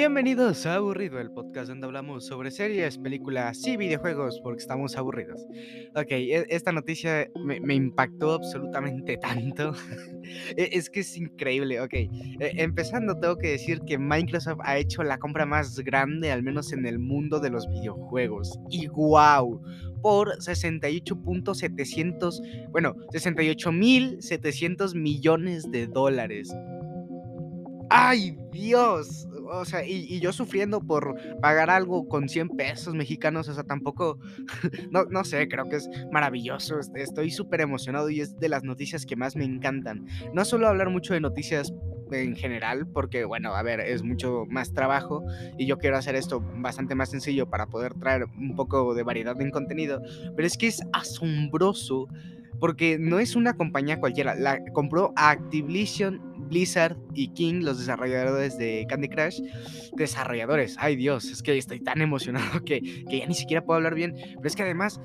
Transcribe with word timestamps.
Bienvenidos 0.00 0.64
a 0.64 0.76
Aburrido, 0.76 1.20
el 1.20 1.30
podcast 1.30 1.68
donde 1.68 1.84
hablamos 1.84 2.24
sobre 2.24 2.50
series, 2.50 2.96
películas 2.96 3.66
y 3.66 3.76
videojuegos 3.76 4.40
porque 4.42 4.62
estamos 4.62 4.96
aburridos. 4.96 5.46
Ok, 5.94 6.12
e- 6.12 6.46
esta 6.48 6.72
noticia 6.72 7.28
me, 7.44 7.74
impactó 7.74 8.32
absolutamente 8.32 9.18
tanto. 9.22 9.74
E- 10.56 10.70
es 10.72 10.88
que 10.88 11.00
es 11.00 11.18
increíble. 11.18 11.82
Ok, 11.82 11.92
e- 11.92 12.08
empezando 12.40 13.20
tengo 13.20 13.36
que 13.36 13.48
decir 13.48 13.82
que 13.86 13.98
Microsoft 13.98 14.60
ha 14.64 14.78
hecho 14.78 15.02
la 15.02 15.18
compra 15.18 15.44
más 15.44 15.78
grande, 15.80 16.32
al 16.32 16.42
menos 16.42 16.72
en 16.72 16.86
el 16.86 16.98
mundo 16.98 17.38
de 17.38 17.50
los 17.50 17.68
videojuegos. 17.68 18.58
Y 18.70 18.86
wow, 18.86 19.60
por 20.00 20.38
68.700, 20.38 22.70
bueno, 22.70 22.94
68.700 23.12 24.94
millones 24.94 25.70
de 25.70 25.88
dólares. 25.88 26.50
¡Ay, 27.92 28.36
Dios! 28.52 29.26
O 29.52 29.64
sea, 29.64 29.84
y, 29.84 30.20
yo 30.20 30.32
sufriendo 30.32 30.80
por 30.80 31.14
pagar 31.40 31.70
algo 31.70 32.06
con 32.06 32.28
100 32.28 32.48
pesos 32.48 32.94
mexicanos, 32.94 33.48
o 33.48 33.54
sea, 33.54 33.64
tampoco, 33.64 34.18
no, 34.92 35.04
no 35.10 35.24
sé, 35.24 35.48
creo 35.48 35.68
que 35.68 35.76
es 35.76 35.88
maravilloso. 36.10 36.78
est- 36.78 36.94
Estoy 36.96 37.30
súper 37.32 37.60
emocionado 37.62 38.08
y 38.10 38.20
es 38.20 38.38
de 38.38 38.48
las 38.48 38.62
noticias 38.62 39.06
que 39.06 39.16
más 39.16 39.34
me 39.34 39.44
encantan. 39.44 40.04
No 40.32 40.44
suelo 40.44 40.68
hablar 40.68 40.90
mucho 40.90 41.14
de 41.14 41.20
noticias 41.20 41.72
en 42.12 42.36
general, 42.36 42.86
porque, 42.92 43.24
bueno, 43.24 43.54
a 43.56 43.62
ver, 43.62 43.80
es 43.80 44.02
mucho 44.04 44.44
más 44.48 44.72
trabajo 44.72 45.24
y 45.58 45.66
yo 45.66 45.78
quiero 45.78 45.96
hacer 45.96 46.14
esto 46.16 46.40
bastante 46.40 46.94
más 46.94 47.10
sencillo 47.10 47.48
para 47.48 47.66
poder 47.66 47.94
traer 47.94 48.24
un 48.36 48.54
poco 48.54 48.94
de 48.94 49.02
variedad 49.04 49.40
en 49.40 49.50
contenido, 49.50 50.00
pero 50.36 50.46
es 50.46 50.56
que 50.56 50.66
es 50.68 50.80
asombroso 50.92 52.06
porque 52.58 52.98
no 52.98 53.18
es 53.20 53.36
una 53.36 53.54
compañía 53.54 53.98
cualquiera, 53.98 54.34
la 54.34 54.58
compró 54.74 55.12
Activision, 55.16 56.20
Blizzard 56.50 56.96
y 57.14 57.28
King, 57.28 57.62
los 57.62 57.78
desarrolladores 57.78 58.58
de 58.58 58.86
Candy 58.88 59.08
Crush. 59.08 59.40
Desarrolladores, 59.96 60.76
ay 60.78 60.96
Dios, 60.96 61.24
es 61.26 61.42
que 61.42 61.56
estoy 61.56 61.80
tan 61.80 62.02
emocionado 62.02 62.60
que, 62.64 63.04
que 63.08 63.20
ya 63.20 63.26
ni 63.26 63.34
siquiera 63.34 63.64
puedo 63.64 63.76
hablar 63.76 63.94
bien, 63.94 64.14
pero 64.14 64.46
es 64.46 64.56
que 64.56 64.62
además, 64.62 65.00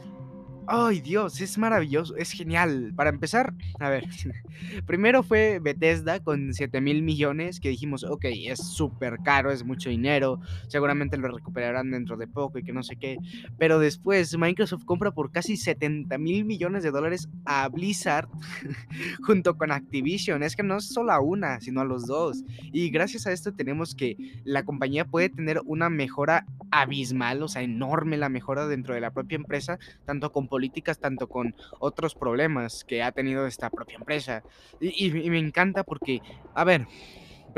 ay 0.68 1.02
Dios, 1.02 1.42
es 1.42 1.58
maravilloso, 1.58 2.16
es 2.16 2.32
genial. 2.32 2.94
Para 2.96 3.10
empezar, 3.10 3.54
a 3.80 3.90
ver, 3.90 4.06
primero 4.86 5.24
fue 5.24 5.60
Bethesda 5.62 6.20
con 6.20 6.54
7 6.54 6.82
mil 6.82 7.02
millones, 7.04 7.60
que 7.60 7.70
dijimos, 7.70 8.04
ok, 8.04 8.26
es 8.26 8.60
súper 8.60 9.18
caro, 9.24 9.52
es 9.52 9.64
mucho 9.64 9.90
dinero, 9.90 10.40
seguramente 10.68 11.18
lo 11.18 11.28
recuperarán 11.28 11.92
dentro 11.92 12.18
de 12.18 12.28
poco 12.28 12.60
y 12.60 12.64
que 12.64 12.74
no 12.74 12.84
sé 12.84 12.96
qué. 12.96 13.18
Pero 13.58 13.80
después 13.80 14.38
Microsoft 14.38 14.86
compra 14.86 15.12
por 15.12 15.32
casi 15.32 15.58
70 15.58 16.18
mil 16.18 16.46
millones 16.46 16.84
de 16.84 16.92
dólares 16.92 17.30
a 17.46 17.68
Blizzard 17.70 18.28
junto 19.26 19.58
con 19.58 19.72
Activision. 19.72 20.44
Es 20.44 20.56
que 20.56 20.64
no 20.64 20.78
es 20.78 20.86
solo 20.86 21.12
a 21.12 21.20
una, 21.20 21.60
sino 21.62 21.82
a 21.82 21.86
los 21.86 22.06
dos. 22.08 22.44
Y 22.72 22.90
gracias 22.90 23.28
a 23.28 23.32
esto 23.32 23.54
tenemos 23.54 23.96
que 23.96 24.18
la 24.44 24.64
compañía 24.64 25.06
puede 25.06 25.30
tener 25.30 25.62
una 25.66 25.90
mejora 25.90 26.46
abismal, 26.72 27.42
o 27.44 27.48
sea, 27.48 27.62
enorme 27.62 28.18
la 28.18 28.30
mejora 28.30 28.68
dentro 28.68 28.94
de 28.94 29.02
la 29.02 29.12
propia 29.12 29.36
empresa, 29.38 29.80
tanto 30.06 30.32
con 30.32 30.48
políticas, 30.56 31.00
tanto 31.00 31.28
con 31.28 31.54
otros 31.80 32.16
problemas 32.16 32.86
que 32.86 33.04
ha 33.04 33.12
tenido 33.12 33.46
esta 33.46 33.70
propia 33.70 33.98
empresa. 33.98 34.42
Y, 34.80 35.12
me 35.12 35.38
encanta 35.38 35.84
porque, 35.84 36.22
a 36.54 36.64
ver, 36.64 36.88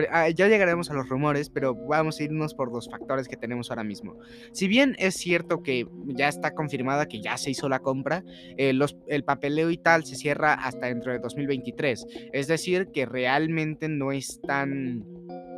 ah, 0.10 0.30
ya 0.30 0.48
llegaremos 0.48 0.90
a 0.90 0.96
los 0.96 1.08
rumores, 1.08 1.52
pero 1.52 1.76
vamos 1.76 2.20
a 2.20 2.24
irnos 2.24 2.56
por 2.56 2.72
los 2.72 2.90
factores 2.90 3.28
que 3.28 3.38
tenemos 3.38 3.70
ahora 3.70 3.84
mismo. 3.84 4.18
Si 4.52 4.68
bien 4.68 4.96
es 4.98 5.14
cierto 5.14 5.62
que 5.62 5.86
ya 6.08 6.28
está 6.28 6.56
confirmada 6.56 7.06
que 7.08 7.22
ya 7.22 7.38
se 7.38 7.52
hizo 7.52 7.70
la 7.70 7.82
compra, 7.82 8.24
eh, 8.58 8.74
los- 8.74 8.98
el 9.08 9.24
papeleo 9.24 9.70
y 9.70 9.78
tal 9.78 10.04
se 10.04 10.16
cierra 10.16 10.56
hasta 10.56 10.88
dentro 10.88 11.12
de 11.12 11.20
2023. 11.20 12.04
Es 12.34 12.48
decir, 12.48 12.88
que 12.92 13.06
realmente 13.06 13.90
no 13.90 14.12
están, 14.12 15.04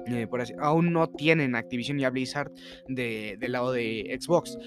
eh, 0.08 0.28
por 0.28 0.42
así, 0.42 0.54
aún 0.60 0.92
no 0.92 1.08
tienen 1.08 1.56
Activision 1.56 2.02
y 2.02 2.04
a 2.04 2.10
Blizzard 2.10 2.52
de- 2.90 3.38
del 3.40 3.54
lado 3.54 3.72
de 3.72 4.18
Xbox. 4.20 4.58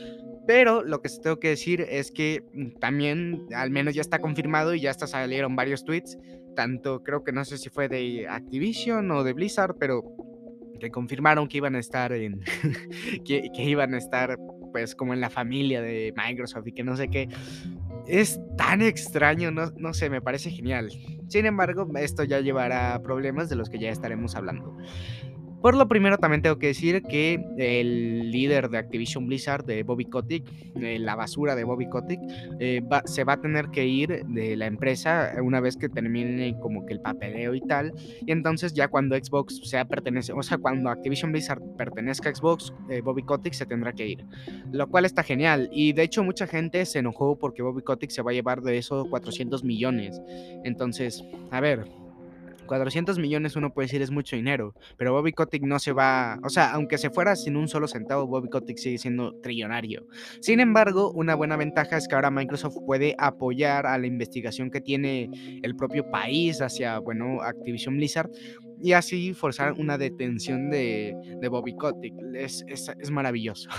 Pero 0.47 0.83
lo 0.83 1.01
que 1.03 1.09
tengo 1.23 1.39
que 1.39 1.49
decir 1.49 1.87
es 1.89 2.11
que 2.11 2.43
mm, 2.53 2.79
también, 2.81 3.47
al 3.55 3.71
menos 3.71 3.95
ya 3.95 4.01
está 4.01 4.19
confirmado 4.19 4.75
y 4.75 4.81
ya 4.81 4.91
hasta 4.91 5.07
salieron 5.07 5.57
varios 5.57 5.85
tweets, 5.85 6.19
tanto 6.55 7.03
creo 7.03 7.25
que 7.25 7.33
no 7.33 7.45
sé 7.45 7.59
si 7.59 7.69
fue 7.69 7.89
de 7.89 8.27
Activision 8.29 9.11
o 9.11 9.25
de 9.25 9.33
Blizzard, 9.33 9.77
pero 9.79 10.03
que 10.81 10.91
confirmaron 10.91 11.47
que 11.47 11.59
iban 11.59 11.77
a 11.77 11.79
estar 11.79 12.13
en, 12.13 12.41
que, 13.25 13.51
que 13.55 13.63
iban 13.63 13.95
a 13.95 13.99
estar 13.99 14.37
pues 14.73 14.97
como 14.97 15.15
en 15.15 15.21
la 15.21 15.31
familia 15.31 15.83
de 15.83 16.13
Microsoft 16.17 16.67
y 16.67 16.73
que 16.73 16.83
no 16.83 16.97
sé 16.97 17.09
qué. 17.09 17.29
Es 18.07 18.41
tan 18.57 18.83
extraño, 18.83 19.53
no, 19.53 19.71
no 19.77 19.95
sé, 19.95 20.11
me 20.11 20.21
parece 20.21 20.51
genial. 20.51 20.91
Sin 21.29 21.47
embargo, 21.47 21.87
esto 21.97 22.25
ya 22.25 22.41
llevará 22.41 23.01
problemas 23.03 23.49
de 23.49 23.57
los 23.57 23.71
que 23.71 23.79
ya 23.79 23.91
estaremos 23.91 24.35
hablando. 24.35 24.77
Por 25.63 25.77
lo 25.77 25.87
primero 25.87 26.19
también 26.19 26.43
tengo 26.43 26.59
que 26.59 26.67
decir 26.67 27.03
que 27.03 27.35
el 27.57 28.33
líder 28.33 28.69
de 28.69 28.79
Activision 28.79 29.29
Blizzard, 29.29 29.65
de 29.65 29.85
Bobby 29.85 30.07
Kotick, 30.07 30.45
eh, 30.75 30.99
la 30.99 31.15
basura 31.15 31.55
de 31.55 31.63
Bobby 31.63 31.89
Kotick, 31.89 32.19
eh, 32.59 32.83
se 33.05 33.23
va 33.23 33.35
a 33.35 33.41
tener 33.41 33.69
que 33.69 33.87
ir 33.87 34.25
de 34.27 34.57
la 34.57 34.67
empresa 34.67 35.33
una 35.41 35.61
vez 35.61 35.77
que 35.77 35.89
termine 35.89 36.59
como 36.61 36.85
que 36.85 36.95
el 36.95 37.01
papeleo 37.01 37.55
y 37.55 37.61
tal. 37.61 37.93
Y 38.27 38.33
entonces 38.33 38.75
ya 38.75 38.89
cuando 38.89 39.17
Xbox 39.17 39.61
sea 39.65 39.85
pertenece, 39.85 40.33
o 40.33 40.43
sea, 40.43 40.59
cuando 40.59 40.91
Activision 40.91 41.31
Blizzard 41.31 41.63
pertenezca 41.77 42.31
a 42.31 42.35
Xbox, 42.35 42.73
eh, 42.91 43.01
Bobby 43.01 43.23
Kotick 43.23 43.53
se 43.53 43.65
tendrá 43.65 43.93
que 43.93 44.09
ir. 44.09 44.27
Lo 44.73 44.89
cual 44.89 45.05
está 45.05 45.23
genial. 45.23 45.69
Y 45.73 45.93
de 45.93 46.03
hecho 46.03 46.25
mucha 46.25 46.49
gente 46.49 46.85
se 46.87 46.99
enojó 46.99 47.39
porque 47.39 47.63
Bobby 47.63 47.83
Kotick 47.83 48.11
se 48.11 48.23
va 48.23 48.33
a 48.33 48.35
llevar 48.35 48.63
de 48.63 48.79
eso 48.79 49.07
400 49.09 49.63
millones. 49.63 50.21
Entonces, 50.65 51.23
a 51.53 51.61
ver, 51.61 51.85
400 52.73 53.19
millones 53.19 53.55
uno 53.55 53.75
puede 53.75 53.85
decir 53.85 54.01
es 54.01 54.11
mucho 54.11 54.35
dinero, 54.35 54.75
pero 54.97 55.13
Bobby 55.13 55.33
Kotick 55.33 55.63
no 55.63 55.79
se 55.79 55.93
va, 55.93 56.39
o 56.43 56.49
sea, 56.49 56.73
aunque 56.73 56.97
se 56.97 57.11
fuera 57.11 57.37
sin 57.37 57.55
un 57.57 57.69
solo 57.69 57.87
centavo, 57.87 58.27
Bobby 58.27 58.49
Kotick 58.49 58.79
sigue 58.79 58.97
siendo 58.97 59.35
trillonario. 59.43 60.07
Sin 60.41 60.59
embargo, 60.59 61.13
una 61.13 61.35
buena 61.35 61.59
ventaja 61.59 61.99
es 61.99 62.09
que 62.09 62.15
ahora 62.15 62.31
Microsoft 62.31 62.79
puede 62.87 63.15
apoyar 63.19 63.87
a 63.87 63.99
la 63.99 64.07
investigación 64.07 64.71
que 64.71 64.81
tiene 64.81 65.29
el 65.63 65.77
propio 65.77 66.11
país 66.11 66.63
hacia, 66.63 66.99
bueno, 66.99 67.43
Activision 67.43 67.99
Blizzard 67.99 68.31
y 68.83 68.93
así 68.93 69.33
forzar 69.33 69.75
una 69.75 69.97
detención 69.97 70.71
de, 70.71 71.15
de 71.41 71.49
Bobby 71.49 71.75
Kotick. 71.77 72.15
Es, 72.35 72.65
es, 72.67 73.11
maravilloso. 73.11 73.71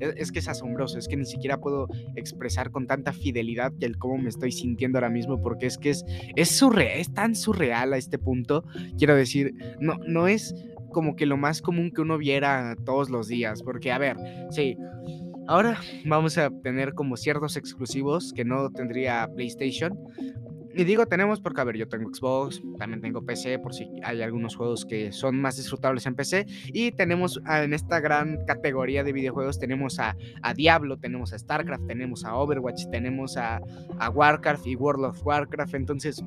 es, 0.00 0.14
es 0.16 0.32
que 0.32 0.38
es 0.38 0.48
asombroso, 0.48 0.98
es 0.98 1.08
que 1.08 1.16
ni 1.16 1.26
siquiera 1.26 1.60
puedo 1.60 1.88
expresar 2.16 2.70
con 2.70 2.86
tanta 2.86 3.12
fidelidad 3.12 3.72
el 3.80 3.98
cómo 3.98 4.18
me 4.18 4.30
estoy 4.30 4.52
sintiendo 4.52 4.98
ahora 4.98 5.10
mismo, 5.10 5.40
porque 5.42 5.66
es 5.66 5.76
que 5.76 5.90
es, 5.90 6.04
es 6.36 6.50
surreal, 6.50 6.98
es 6.98 7.12
tan 7.12 7.34
surreal 7.34 7.92
a 7.92 7.98
este 7.98 8.18
punto. 8.18 8.64
Quiero 8.96 9.14
decir, 9.14 9.54
no, 9.78 9.98
no 10.06 10.26
es 10.26 10.54
como 10.94 11.16
que 11.16 11.26
lo 11.26 11.36
más 11.36 11.60
común 11.60 11.90
que 11.90 12.00
uno 12.00 12.16
viera 12.16 12.76
todos 12.84 13.10
los 13.10 13.28
días, 13.28 13.62
porque 13.62 13.92
a 13.92 13.98
ver, 13.98 14.16
sí. 14.50 14.76
Ahora 15.46 15.78
vamos 16.06 16.38
a 16.38 16.48
tener 16.62 16.94
como 16.94 17.18
ciertos 17.18 17.58
exclusivos 17.58 18.32
que 18.32 18.46
no 18.46 18.70
tendría 18.70 19.28
PlayStation. 19.34 19.92
Y 20.76 20.84
digo 20.84 21.06
tenemos 21.06 21.40
porque, 21.40 21.60
a 21.60 21.64
ver, 21.64 21.76
yo 21.76 21.88
tengo 21.88 22.12
Xbox, 22.12 22.62
también 22.78 23.00
tengo 23.00 23.24
PC, 23.24 23.58
por 23.60 23.74
si 23.74 23.88
hay 24.02 24.22
algunos 24.22 24.56
juegos 24.56 24.84
que 24.84 25.12
son 25.12 25.40
más 25.40 25.56
disfrutables 25.56 26.06
en 26.06 26.14
PC. 26.16 26.46
Y 26.72 26.90
tenemos 26.92 27.40
ah, 27.44 27.62
en 27.62 27.74
esta 27.74 28.00
gran 28.00 28.44
categoría 28.44 29.04
de 29.04 29.12
videojuegos, 29.12 29.58
tenemos 29.58 30.00
a, 30.00 30.16
a 30.42 30.54
Diablo, 30.54 30.98
tenemos 30.98 31.32
a 31.32 31.38
StarCraft, 31.38 31.86
tenemos 31.86 32.24
a 32.24 32.34
Overwatch, 32.34 32.86
tenemos 32.90 33.36
a, 33.36 33.60
a 33.98 34.10
Warcraft 34.10 34.66
y 34.66 34.76
World 34.76 35.04
of 35.04 35.24
Warcraft. 35.24 35.74
Entonces, 35.74 36.24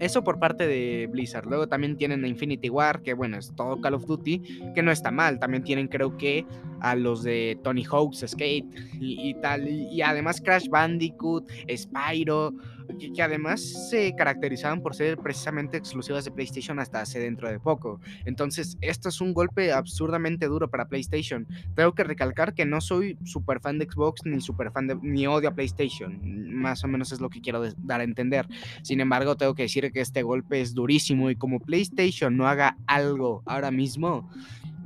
eso 0.00 0.24
por 0.24 0.38
parte 0.38 0.66
de 0.66 1.08
Blizzard. 1.10 1.46
Luego 1.46 1.68
también 1.68 1.96
tienen 1.96 2.24
a 2.24 2.28
Infinity 2.28 2.68
War, 2.68 3.02
que 3.02 3.14
bueno, 3.14 3.38
es 3.38 3.52
todo 3.54 3.80
Call 3.80 3.94
of 3.94 4.06
Duty, 4.06 4.72
que 4.74 4.82
no 4.82 4.90
está 4.90 5.10
mal. 5.10 5.38
También 5.38 5.62
tienen 5.62 5.88
creo 5.88 6.16
que 6.16 6.46
a 6.80 6.96
los 6.96 7.22
de 7.22 7.58
Tony 7.62 7.84
Hawk's 7.84 8.24
Skate 8.26 8.66
y, 9.00 9.34
tal. 9.40 9.68
Y 9.68 10.02
además 10.02 10.40
Crash 10.40 10.68
Bandicoot, 10.68 11.48
Spyro, 11.74 12.52
que, 12.98 13.12
que 13.12 13.22
además 13.22 13.88
se 13.90 14.14
caracterizaban 14.14 14.82
por 14.82 14.94
ser 14.94 15.18
precisamente 15.18 15.76
exclusivas 15.76 16.24
de 16.24 16.30
PlayStation 16.30 16.78
hasta 16.78 17.00
hace 17.00 17.20
dentro 17.20 17.50
de 17.50 17.58
poco. 17.58 18.00
Entonces, 18.24 18.76
esto 18.80 19.08
es 19.08 19.20
un 19.20 19.34
golpe 19.34 19.72
absurdamente 19.72 20.46
duro 20.46 20.68
para 20.70 20.88
PlayStation. 20.88 21.46
Tengo 21.74 21.94
que 21.94 22.04
recalcar 22.04 22.54
que 22.54 22.64
no 22.64 22.80
soy 22.80 23.18
super 23.24 23.60
fan 23.60 23.78
de 23.78 23.86
Xbox 23.86 24.22
ni 24.24 24.40
super 24.40 24.70
fan 24.70 24.86
de 24.86 24.96
ni 25.02 25.26
odio 25.26 25.48
a 25.48 25.54
PlayStation. 25.54 26.20
Más 26.54 26.84
o 26.84 26.88
menos 26.88 27.12
es 27.12 27.20
lo 27.20 27.30
que 27.30 27.40
quiero 27.40 27.62
dar 27.78 28.00
a 28.00 28.04
entender. 28.04 28.46
Sin 28.82 29.00
embargo, 29.00 29.36
tengo 29.36 29.54
que 29.54 29.62
decir 29.62 29.90
que 29.92 30.00
este 30.00 30.22
golpe 30.22 30.60
es 30.60 30.74
durísimo 30.74 31.30
y 31.30 31.36
como 31.36 31.60
PlayStation 31.60 32.36
no 32.36 32.46
haga 32.46 32.76
algo 32.86 33.42
ahora 33.46 33.70
mismo, 33.70 34.30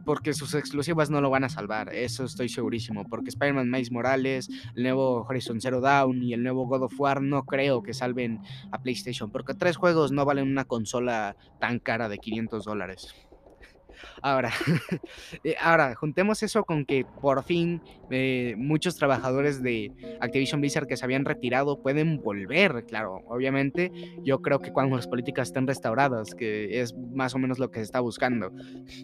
porque 0.09 0.33
sus 0.33 0.55
exclusivas 0.55 1.11
no 1.11 1.21
lo 1.21 1.29
van 1.29 1.45
a 1.45 1.51
salvar, 1.51 1.95
eso 1.95 2.25
estoy 2.25 2.49
segurísimo, 2.49 3.05
porque 3.05 3.29
Spider-Man 3.29 3.71
Miles 3.71 3.93
Morales, 3.93 4.49
el 4.75 4.85
nuevo 4.85 5.27
Horizon 5.29 5.61
Zero 5.61 5.83
Dawn 5.83 6.23
y 6.23 6.33
el 6.33 6.43
nuevo 6.43 6.67
God 6.67 6.85
of 6.85 6.99
War 6.99 7.21
no 7.21 7.45
creo 7.45 7.83
que 7.83 7.93
salven 7.93 8.41
a 8.73 8.81
PlayStation, 8.81 9.31
porque 9.31 9.53
tres 9.53 9.77
juegos 9.77 10.11
no 10.11 10.25
valen 10.25 10.49
una 10.51 10.65
consola 10.65 11.37
tan 11.61 11.79
cara 11.79 12.09
de 12.09 12.17
500 12.17 12.65
dólares. 12.65 13.15
Ahora, 14.23 14.51
eh, 15.45 15.55
ahora, 15.61 15.95
juntemos 15.95 16.43
eso 16.43 16.65
con 16.65 16.85
que 16.85 17.05
por 17.21 17.43
fin 17.45 17.81
eh, 18.11 18.55
muchos 18.57 18.97
trabajadores 18.97 19.63
de 19.63 19.93
Activision 20.21 20.61
Blizzard 20.61 20.87
que 20.87 20.97
se 20.97 21.05
habían 21.05 21.25
retirado 21.25 21.83
pueden 21.83 22.21
volver, 22.21 22.85
claro, 22.87 23.23
obviamente 23.29 23.93
yo 24.23 24.41
creo 24.41 24.61
que 24.61 24.73
cuando 24.73 24.97
las 24.97 25.07
políticas 25.07 25.49
estén 25.49 25.67
restauradas, 25.67 26.35
que 26.35 26.81
es 26.81 26.95
más 27.15 27.35
o 27.35 27.39
menos 27.39 27.59
lo 27.59 27.71
que 27.71 27.81
se 27.81 27.85
está 27.85 28.01
buscando. 28.01 28.51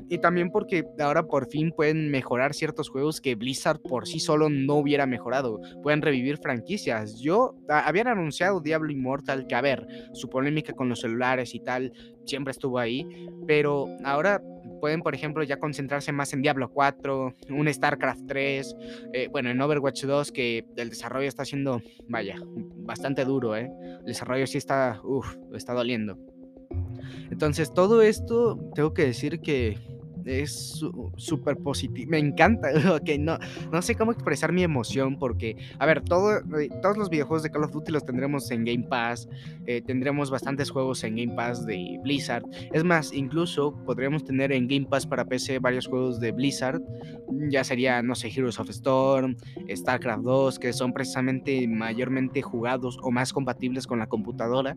Y 0.08 0.18
también 0.18 0.50
porque 0.50 0.84
ahora 0.98 1.24
por 1.24 1.48
fin 1.48 1.72
pueden 1.72 2.10
mejorar 2.10 2.54
ciertos 2.54 2.88
juegos 2.88 3.20
que 3.20 3.34
Blizzard 3.34 3.80
por 3.80 4.06
sí 4.06 4.20
solo 4.20 4.48
no 4.48 4.74
hubiera 4.74 5.06
mejorado, 5.06 5.60
pueden 5.82 6.02
revivir 6.02 6.38
franquicias. 6.38 7.20
Yo, 7.20 7.56
habían 7.68 8.08
anunciado 8.08 8.60
Diablo 8.60 8.90
Immortal, 8.90 9.46
que 9.46 9.54
a 9.54 9.60
ver, 9.60 9.86
su 10.12 10.28
polémica 10.28 10.72
con 10.72 10.88
los 10.88 11.00
celulares 11.00 11.54
y 11.54 11.60
tal, 11.60 11.92
siempre 12.24 12.52
estuvo 12.52 12.78
ahí, 12.78 13.06
pero 13.46 13.86
ahora 14.04 14.42
pueden, 14.84 15.00
por 15.00 15.14
ejemplo, 15.14 15.42
ya 15.42 15.58
concentrarse 15.58 16.12
más 16.12 16.34
en 16.34 16.42
Diablo 16.42 16.70
4, 16.70 17.34
un 17.48 17.72
StarCraft 17.72 18.26
3, 18.28 18.76
eh, 19.14 19.28
bueno, 19.32 19.48
en 19.48 19.58
Overwatch 19.58 20.04
2, 20.04 20.30
que 20.30 20.66
el 20.76 20.90
desarrollo 20.90 21.26
está 21.26 21.46
siendo, 21.46 21.80
vaya, 22.06 22.36
bastante 22.44 23.24
duro, 23.24 23.56
¿eh? 23.56 23.70
El 24.00 24.04
desarrollo 24.04 24.46
sí 24.46 24.58
está, 24.58 25.00
uff, 25.02 25.36
está 25.54 25.72
doliendo. 25.72 26.18
Entonces, 27.30 27.72
todo 27.72 28.02
esto, 28.02 28.58
tengo 28.74 28.92
que 28.92 29.06
decir 29.06 29.40
que 29.40 29.78
es 30.24 30.84
súper 31.16 31.56
positivo. 31.58 32.10
Me 32.10 32.18
encanta. 32.18 32.68
ok, 32.96 33.18
no, 33.18 33.38
no 33.72 33.82
sé 33.82 33.94
cómo 33.94 34.12
expresar 34.12 34.52
mi 34.52 34.62
emoción 34.62 35.18
porque, 35.18 35.56
a 35.78 35.86
ver, 35.86 35.98
eh, 35.98 36.68
todos 36.82 36.96
los 36.96 37.10
videojuegos 37.10 37.42
de 37.42 37.50
Call 37.50 37.64
of 37.64 37.72
Duty 37.72 37.92
los 37.92 38.04
tendremos 38.04 38.50
en 38.50 38.64
Game 38.64 38.84
Pass. 38.88 39.28
Eh, 39.66 39.82
tendremos 39.82 40.30
bastantes 40.30 40.70
juegos 40.70 41.04
en 41.04 41.16
Game 41.16 41.34
Pass 41.34 41.64
de 41.66 41.98
Blizzard. 42.02 42.44
Es 42.72 42.84
más, 42.84 43.12
incluso 43.12 43.74
podríamos 43.84 44.24
tener 44.24 44.52
en 44.52 44.68
Game 44.68 44.86
Pass 44.86 45.06
para 45.06 45.24
PC 45.24 45.58
varios 45.58 45.86
juegos 45.86 46.20
de 46.20 46.32
Blizzard. 46.32 46.80
Ya 47.50 47.64
sería, 47.64 48.02
no 48.02 48.14
sé, 48.14 48.28
Heroes 48.28 48.58
of 48.60 48.70
Storm, 48.70 49.36
StarCraft 49.74 50.22
2, 50.22 50.58
que 50.58 50.72
son 50.72 50.92
precisamente 50.92 51.66
mayormente 51.66 52.42
jugados 52.42 52.98
o 53.02 53.10
más 53.10 53.32
compatibles 53.32 53.86
con 53.86 53.98
la 53.98 54.06
computadora. 54.06 54.76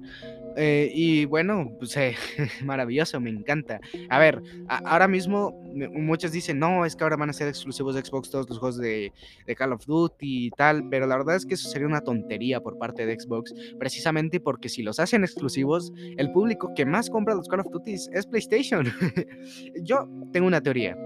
Eh, 0.59 0.91
y 0.93 1.25
bueno, 1.25 1.71
pues 1.77 1.95
maravilloso, 2.63 3.19
me 3.19 3.29
encanta. 3.29 3.79
A 4.09 4.17
ver, 4.17 4.41
ahora 4.67 5.07
mismo 5.07 5.61
muchos 5.93 6.31
dicen, 6.31 6.57
no, 6.57 6.83
es 6.83 6.95
que 6.95 7.03
ahora 7.03 7.15
van 7.15 7.29
a 7.29 7.33
ser 7.33 7.47
exclusivos 7.47 7.93
de 7.93 8.03
Xbox 8.03 8.31
todos 8.31 8.49
los 8.49 8.57
juegos 8.57 8.77
de, 8.77 9.13
Call 9.55 9.73
of 9.73 9.85
Duty 9.85 10.47
y 10.47 10.49
tal, 10.51 10.89
pero 10.89 11.05
la 11.05 11.17
verdad 11.17 11.35
es 11.35 11.45
que 11.45 11.53
eso 11.53 11.69
sería 11.69 11.87
una 11.87 12.01
tontería 12.01 12.59
por 12.61 12.77
parte 12.77 13.05
de 13.05 13.19
Xbox, 13.19 13.53
precisamente 13.77 14.39
porque 14.39 14.67
si 14.67 14.81
los 14.81 14.99
hacen 14.99 15.23
exclusivos, 15.23 15.93
el 16.17 16.31
público 16.31 16.73
que 16.75 16.85
más 16.85 17.09
compra 17.09 17.35
los 17.35 17.47
Call 17.47 17.61
of 17.61 17.71
Duty 17.71 17.93
es 17.93 18.25
PlayStation. 18.25 18.91
Yo 19.83 20.07
tengo 20.31 20.47
una 20.47 20.61
teoría. 20.61 20.97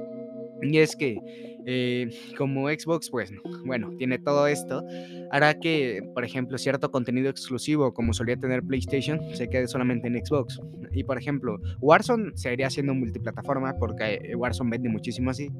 Y 0.62 0.78
es 0.78 0.96
que 0.96 1.20
eh, 1.66 2.10
como 2.38 2.70
Xbox, 2.70 3.10
pues 3.10 3.32
bueno, 3.66 3.92
tiene 3.98 4.18
todo 4.20 4.48
esto, 4.48 4.84
hará 5.32 5.54
que, 5.60 6.02
por 6.14 6.24
ejemplo, 6.24 6.58
cierto 6.58 6.92
contenido 6.92 7.30
exclusivo 7.30 7.94
como 7.94 8.14
solía 8.14 8.38
tener 8.38 8.64
PlayStation 8.64 9.20
se 9.34 9.50
quede 9.50 9.68
solamente 9.68 10.08
en 10.08 10.26
Xbox. 10.26 10.60
Y 10.92 11.04
por 11.04 11.18
ejemplo, 11.18 11.60
Warzone 11.80 12.32
seguiría 12.36 12.70
siendo 12.70 12.94
multiplataforma 12.94 13.76
porque 13.78 14.20
eh, 14.24 14.36
Warzone 14.36 14.72
vende 14.72 14.90
muchísimo 14.90 15.30
así. 15.32 15.52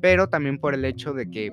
Pero 0.00 0.28
también 0.28 0.58
por 0.58 0.74
el 0.74 0.84
hecho 0.84 1.12
de 1.12 1.28
que 1.28 1.52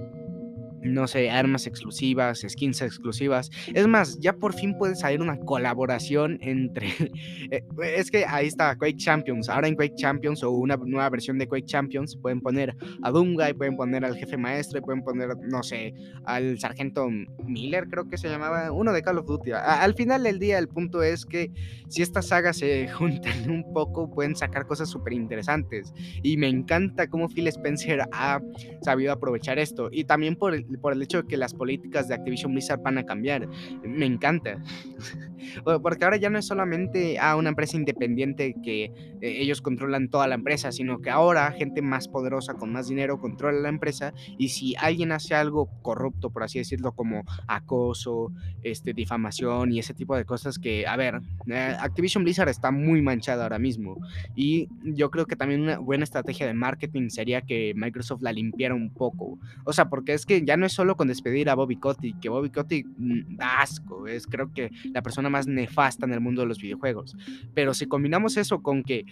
no 0.86 1.08
sé, 1.08 1.30
armas 1.30 1.68
exclusivas, 1.68 2.46
skins 2.48 2.82
exclusivas. 2.82 3.50
Es 3.74 3.88
más, 3.88 4.20
ya 4.20 4.34
por 4.34 4.54
fin 4.54 4.78
puede 4.78 4.96
salir 4.96 5.22
una 5.22 5.40
colaboración 5.40 6.38
entre... 6.42 6.86
Eh, 7.52 7.64
es 7.96 8.10
que 8.10 8.26
ahí 8.26 8.48
está 8.48 8.76
Quake 8.76 8.98
Champions. 8.98 9.50
Ahora 9.50 9.68
en 9.68 9.76
Quake 9.76 9.94
Champions 9.96 10.42
o 10.44 10.50
una 10.50 10.78
nueva 10.78 11.10
versión 11.10 11.38
de 11.38 11.48
Quake 11.48 11.66
Champions 11.66 12.18
pueden 12.18 12.42
poner 12.42 12.76
a 13.04 13.12
Dunga 13.12 13.50
y 13.50 13.54
pueden 13.54 13.76
poner 13.76 14.04
al 14.04 14.16
jefe 14.16 14.36
maestro 14.36 14.80
y 14.80 14.82
pueden 14.82 15.04
poner, 15.04 15.30
no 15.44 15.62
sé, 15.62 15.94
al 16.26 16.58
sargento 16.58 17.08
Miller, 17.46 17.88
creo 17.88 18.10
que 18.10 18.18
se 18.18 18.30
llamaba, 18.30 18.72
uno 18.72 18.94
de 18.94 19.04
Call 19.04 19.20
of 19.20 19.28
Duty. 19.28 19.52
al 19.52 19.94
final 19.94 20.24
del 20.24 20.40
día 20.40 20.58
el 20.58 20.68
punto 20.68 21.04
es 21.04 21.26
que 21.26 21.52
si 21.88 22.02
estas 22.02 22.28
sagas 22.28 22.58
se 22.58 22.88
juntan 22.94 23.50
un 23.50 23.72
poco 23.74 24.10
pueden 24.10 24.36
sacar 24.36 24.66
cosas 24.66 24.90
súper 24.90 25.14
interesantes. 25.14 25.94
Y 26.24 26.38
me 26.38 26.48
encanta 26.48 27.08
cómo 27.08 27.30
Phil 27.30 27.48
Spencer 27.48 28.02
ha 28.12 28.42
sabido 28.82 29.12
aprovechar 29.12 29.60
esto. 29.60 29.90
Y 29.92 30.06
también 30.06 30.36
por 30.36 30.54
por 30.77 30.94
el 30.94 31.01
hecho 31.01 31.22
de 31.22 31.27
que 31.27 31.38
las 31.38 31.54
políticas 31.54 32.07
de 32.07 32.16
Activision 32.16 32.54
Blizzard 32.54 32.81
van 32.81 32.98
a 32.98 33.06
cambiar. 33.06 33.48
Me 33.83 34.06
encanta. 34.06 34.62
Porque 35.83 36.04
ahora 36.04 36.18
ya 36.18 36.30
no 36.30 36.39
es 36.39 36.48
solamente 36.48 37.19
a 37.19 37.36
una 37.36 37.50
empresa 37.50 37.77
independiente 37.77 38.56
que 38.63 38.86
eh, 38.86 38.92
ellos 39.22 39.62
controlan 39.62 40.10
toda 40.10 40.27
la 40.27 40.36
empresa, 40.36 40.72
sino 40.72 41.00
que 41.00 41.10
ahora 41.10 41.51
gente 41.51 41.81
más 41.81 42.07
poderosa 42.07 42.56
con 42.56 42.72
más 42.72 42.88
dinero 42.88 43.19
controla 43.19 43.60
la 43.60 43.69
empresa 43.69 44.13
y 44.38 44.50
si 44.50 44.75
alguien 44.77 45.12
hace 45.12 45.36
algo 45.36 45.69
corrupto, 45.81 46.30
por 46.31 46.44
así 46.44 46.60
decirlo, 46.60 46.94
como 46.94 47.24
acoso, 47.48 48.31
este, 48.63 48.94
difamación 48.94 49.72
y 49.72 49.80
ese 49.80 49.94
tipo 49.94 50.16
de 50.16 50.25
cosas 50.25 50.57
que, 50.57 50.88
a 50.88 50.95
ver, 50.95 51.22
eh, 51.48 51.75
Activision 51.80 52.24
Blizzard 52.24 52.50
está 52.50 52.72
muy 52.72 53.01
manchada 53.01 53.44
ahora 53.44 53.60
mismo 53.60 53.98
y 54.36 54.69
yo 54.83 55.12
creo 55.12 55.25
que 55.25 55.36
también 55.36 55.62
una 55.62 55.77
buena 55.77 56.04
estrategia 56.04 56.48
de 56.48 56.54
marketing 56.54 57.10
sería 57.10 57.42
que 57.42 57.74
Microsoft 57.75 58.22
la 58.22 58.31
limpiara 58.31 58.75
un 58.75 58.94
poco. 58.94 59.39
O 59.63 59.74
sea, 59.74 59.89
porque 59.89 60.13
es 60.13 60.25
que 60.25 60.44
ya 60.44 60.55
no 60.57 60.66
es 60.66 60.74
solo 60.74 60.96
con 60.96 61.07
despedir 61.07 61.50
a 61.50 61.56
Bobby 61.56 61.78
Kotick, 61.78 62.19
que 62.19 62.30
Bobby 62.30 62.50
Kotick 62.50 62.88
mm, 62.98 63.36
da 63.38 63.62
asco, 63.62 64.07
es 64.07 64.28
creo 64.28 64.52
que 64.54 64.72
la 64.94 65.02
persona 65.02 65.30
más 65.30 65.48
nefasta 65.48 66.06
en 66.06 66.13
el 66.13 66.22
mundo 66.22 66.42
de 66.42 66.48
los 66.48 66.60
videojuegos. 66.60 67.16
Pero 67.54 67.74
si 67.74 67.86
combinamos 67.86 68.38
eso 68.38 68.62
con 68.62 68.84
que, 68.84 69.06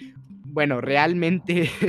bueno, 0.45 0.81
realmente... 0.81 1.69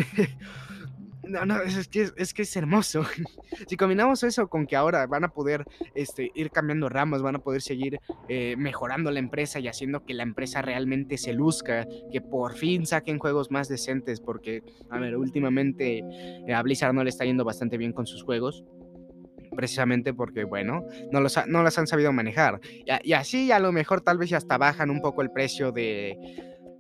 No, 1.29 1.47
no, 1.47 1.63
es 1.63 1.89
que 1.89 2.11
es, 2.17 2.35
que 2.35 2.43
es 2.43 2.57
hermoso. 2.57 3.05
si 3.67 3.77
combinamos 3.77 4.23
eso 4.23 4.49
con 4.49 4.67
que 4.67 4.77
ahora 4.77 5.07
van 5.07 5.25
a 5.25 5.29
poder 5.29 5.65
este, 5.95 6.31
ir 6.35 6.51
cambiando 6.51 6.89
ramas, 6.89 7.23
van 7.23 7.37
a 7.37 7.39
poder 7.39 7.63
seguir 7.63 8.01
eh, 8.29 8.57
mejorando 8.59 9.11
la 9.11 9.19
empresa 9.19 9.59
y 9.59 9.69
haciendo 9.69 10.05
que 10.05 10.15
la 10.15 10.23
empresa 10.23 10.63
realmente 10.63 11.19
se 11.19 11.33
luzca, 11.33 11.87
que 12.13 12.21
por 12.21 12.55
fin 12.55 12.87
saquen 12.87 13.19
juegos 13.19 13.51
más 13.51 13.69
decentes, 13.69 14.21
porque, 14.21 14.63
a 14.91 14.99
ver, 14.99 15.17
últimamente 15.17 16.05
eh, 16.47 16.55
a 16.55 16.63
Blizzard 16.63 16.95
no 16.95 17.05
le 17.05 17.11
está 17.11 17.25
yendo 17.25 17.45
bastante 17.45 17.79
bien 17.79 17.93
con 17.93 18.07
sus 18.07 18.23
juegos 18.23 18.65
precisamente 19.55 20.15
porque, 20.15 20.45
bueno, 20.45 20.85
no, 21.11 21.21
los 21.21 21.39
no 21.47 21.63
las 21.63 21.79
han 21.79 21.87
sabido 21.87 22.13
manejar. 22.13 22.61
Y, 23.03 23.13
así 23.13 23.53
a 23.53 23.59
lo 23.59 23.73
mejor 23.73 24.01
tal 24.01 24.19
vez 24.19 24.33
hasta 24.33 24.59
bajan 24.59 24.91
un 24.91 25.01
poco 25.01 25.23
el 25.23 25.31
precio 25.31 25.73
de, 25.73 26.17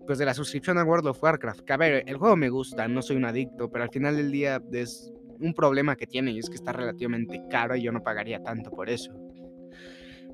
pues, 0.06 0.18
de 0.18 0.24
la 0.24 0.34
suscripción 0.34 0.78
a 0.78 0.84
World 0.84 1.06
of 1.06 1.22
Warcraft. 1.22 1.60
Que 1.60 1.72
a 1.72 1.76
ver, 1.76 2.04
el 2.06 2.16
juego 2.16 2.36
me 2.36 2.48
gusta, 2.48 2.88
no 2.88 3.02
soy 3.02 3.16
un 3.16 3.24
adicto, 3.24 3.70
pero 3.70 3.84
al 3.84 3.90
final 3.90 4.16
del 4.16 4.30
día 4.30 4.62
es 4.72 5.12
un 5.40 5.54
problema 5.54 5.96
que 5.96 6.06
tiene 6.06 6.32
y 6.32 6.38
es 6.38 6.48
que 6.48 6.56
está 6.56 6.72
relativamente 6.72 7.42
caro 7.50 7.76
y 7.76 7.82
yo 7.82 7.92
no 7.92 8.02
pagaría 8.02 8.42
tanto 8.42 8.70
por 8.70 8.88
eso. 8.88 9.12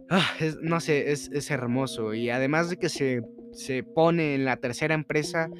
Ah, 0.08 0.26
no 0.60 0.80
sé, 0.80 1.12
es, 1.12 1.30
es 1.32 1.50
hermoso 1.50 2.14
y 2.14 2.30
además 2.30 2.68
de 2.68 2.76
que 2.76 2.88
se 2.88 3.22
se 3.52 3.82
pone 3.82 4.34
en 4.34 4.44
la 4.44 4.56
tercera 4.56 4.94
empresa, 4.94 5.50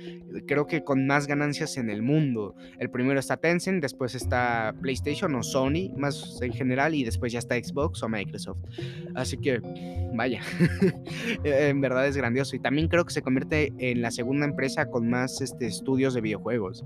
creo 0.46 0.66
que 0.66 0.82
con 0.84 1.06
más 1.06 1.26
ganancias 1.26 1.76
en 1.76 1.90
el 1.90 2.02
mundo. 2.02 2.54
El 2.78 2.90
primero 2.90 3.18
está 3.18 3.36
Tencent, 3.36 3.82
después 3.82 4.14
está 4.14 4.74
PlayStation 4.80 5.34
o 5.34 5.42
Sony, 5.42 5.90
más 5.96 6.40
en 6.42 6.52
general, 6.52 6.94
y 6.94 7.04
después 7.04 7.32
ya 7.32 7.38
está 7.38 7.56
Xbox 7.56 8.02
o 8.02 8.08
Microsoft. 8.08 8.58
Así 9.14 9.36
que, 9.36 9.60
vaya, 10.14 10.40
en 11.44 11.80
verdad 11.80 12.06
es 12.06 12.16
grandioso. 12.16 12.56
Y 12.56 12.60
también 12.60 12.88
creo 12.88 13.04
que 13.04 13.12
se 13.12 13.22
convierte 13.22 13.72
en 13.78 14.02
la 14.02 14.10
segunda 14.10 14.46
empresa 14.46 14.86
con 14.86 15.08
más 15.08 15.40
este, 15.40 15.66
estudios 15.66 16.14
de 16.14 16.20
videojuegos. 16.20 16.84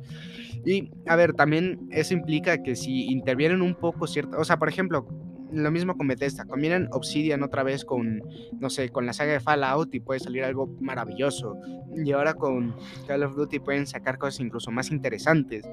Y, 0.65 0.91
a 1.07 1.17
ver, 1.17 1.35
también 1.35 1.89
eso 1.91 2.15
implica 2.15 2.63
que 2.63 2.77
si 2.77 3.07
intervienen 3.07 3.63
un 3.63 3.75
poco, 3.75 4.07
cierto, 4.07 4.39
o 4.39 4.45
sea, 4.45 4.59
por 4.59 4.69
ejemplo, 4.69 5.07
lo 5.55 5.71
mismo 5.71 5.97
con 5.97 6.09
Bethesda. 6.09 6.45
Combinan 6.45 6.89
Obsidian 6.93 7.43
otra 7.43 7.63
vez 7.63 7.85
con, 7.85 8.23
no 8.59 8.71
sé, 8.71 8.91
con 8.91 9.07
la 9.07 9.13
saga 9.13 9.33
de 9.33 9.41
Fallout 9.41 9.95
y 9.95 10.01
puede 10.01 10.21
salir 10.21 10.45
algo 10.45 10.67
maravilloso. 10.81 11.57
Y 11.97 12.13
ahora 12.13 12.35
con 12.35 12.75
Call 13.07 13.23
of 13.23 13.37
Duty 13.37 13.61
pueden 13.61 13.87
sacar 13.87 14.19
cosas 14.19 14.41
incluso 14.41 14.71
más 14.71 14.91
interesantes. 14.91 15.65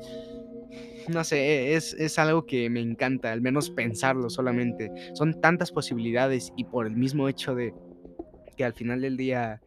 No 1.10 1.24
sé, 1.24 1.76
es, 1.76 1.94
es 1.94 2.20
algo 2.20 2.46
que 2.46 2.70
me 2.70 2.80
encanta, 2.80 3.32
al 3.32 3.42
menos 3.42 3.70
pensarlo 3.70 4.30
solamente. 4.30 4.92
Son 5.14 5.42
tantas 5.42 5.72
posibilidades 5.72 6.54
y 6.56 6.66
por 6.66 6.86
el 6.86 6.96
mismo 6.96 7.28
hecho 7.28 7.56
de 7.56 7.74
que 8.56 8.64
al 8.64 8.74
final 8.74 9.02
del 9.02 9.18
día 9.18 9.62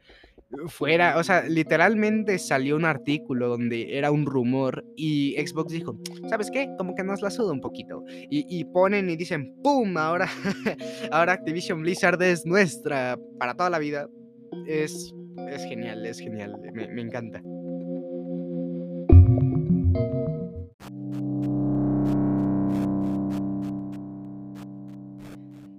fuera, 0.66 1.18
o 1.18 1.24
sea, 1.24 1.42
literalmente 1.48 2.38
salió 2.38 2.76
un 2.76 2.84
artículo 2.84 3.48
donde 3.48 3.96
era 3.96 4.10
un 4.10 4.26
rumor 4.26 4.84
y 4.96 5.34
Xbox 5.34 5.72
dijo, 5.72 5.98
¿sabes 6.28 6.50
qué? 6.50 6.68
Como 6.78 6.94
que 6.94 7.04
nos 7.04 7.22
la 7.22 7.30
suda 7.30 7.52
un 7.52 7.60
poquito. 7.60 8.04
Y, 8.30 8.64
ponen 8.66 9.10
y 9.10 9.16
dicen, 9.16 9.54
¡pum! 9.62 9.96
Ahora, 9.96 10.28
ahora 11.10 11.32
Activision 11.32 11.82
Blizzard 11.82 12.20
es 12.22 12.46
nuestra 12.46 13.18
para 13.38 13.54
toda 13.54 13.70
la 13.70 13.78
vida. 13.78 14.08
Es, 14.66 15.14
es 15.48 15.64
genial, 15.64 16.04
es 16.06 16.18
genial, 16.18 16.56
me, 16.72 16.88
me 16.88 17.02
encanta. 17.02 17.42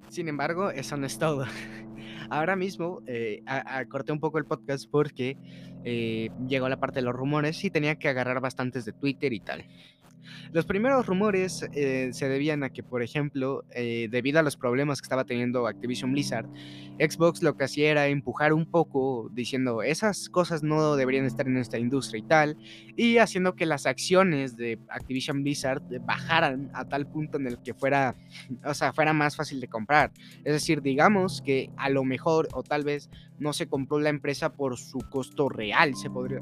Sin 0.10 0.30
embargo, 0.30 0.70
eso 0.70 0.96
no 0.96 1.06
es 1.06 1.20
todo. 1.20 1.46
Ahora 2.30 2.56
mismo 2.56 3.02
eh, 3.08 3.44
corté 3.90 4.12
un 4.12 4.20
poco 4.20 4.38
el 4.38 4.46
podcast 4.46 4.90
porque 4.90 5.38
eh, 5.86 6.30
llegó 6.48 6.68
la 6.68 6.78
parte 6.78 7.00
de 7.00 7.06
los 7.06 7.16
rumores 7.16 7.64
y 7.64 7.70
tenía 7.70 7.96
que 7.96 8.10
agarrar 8.10 8.42
bastantes 8.42 8.86
de 8.86 8.92
Twitter 8.92 9.32
y 9.34 9.40
tal. 9.40 9.66
Los 10.52 10.66
primeros 10.66 11.06
rumores 11.06 11.68
eh, 11.74 12.10
se 12.14 12.30
debían 12.30 12.64
a 12.64 12.70
que, 12.70 12.84
por 12.84 13.04
ejemplo, 13.04 13.64
eh, 13.72 14.08
debido 14.10 14.40
a 14.40 14.44
los 14.44 14.58
problemas 14.58 15.02
que 15.02 15.06
estaba 15.06 15.26
teniendo 15.26 15.68
Activision 15.68 16.12
Blizzard, 16.12 16.48
Xbox 17.00 17.44
lo 17.44 17.58
que 17.58 17.66
hacía 17.66 17.92
era 17.92 18.08
empujar 18.08 18.54
un 18.54 18.66
poco 18.66 19.30
diciendo 19.34 19.84
esas 19.84 20.30
cosas 20.30 20.64
no 20.64 20.96
deberían 20.96 21.26
estar 21.26 21.48
en 21.48 21.58
esta 21.58 21.78
industria 21.78 22.20
y 22.20 22.24
tal, 22.24 22.58
y 22.96 23.18
haciendo 23.18 23.56
que 23.56 23.66
las 23.66 23.86
acciones 23.86 24.56
de 24.56 24.80
Activision 24.90 25.44
Blizzard 25.44 25.82
bajaran 26.06 26.72
a 26.74 26.86
tal 26.86 27.08
punto 27.08 27.38
en 27.38 27.48
el 27.48 27.62
que 27.62 27.74
fuera, 27.74 28.16
o 28.64 28.74
sea, 28.74 28.94
fuera 28.94 29.14
más 29.14 29.36
fácil 29.36 29.60
de 29.60 29.68
comprar. 29.68 30.12
Es 30.44 30.54
decir, 30.54 30.82
digamos 30.82 31.42
que 31.42 31.70
a 31.78 31.90
lo 31.90 32.04
mejor 32.04 32.48
o 32.54 32.64
tal 32.64 32.84
vez 32.84 33.10
no 33.40 33.52
se 33.54 33.68
compró 33.68 34.00
la 34.00 34.10
empresa 34.10 34.54
por 34.54 34.78
su 34.78 35.00
costo 35.10 35.50
real, 35.50 35.75
se 35.96 36.10
podría, 36.10 36.42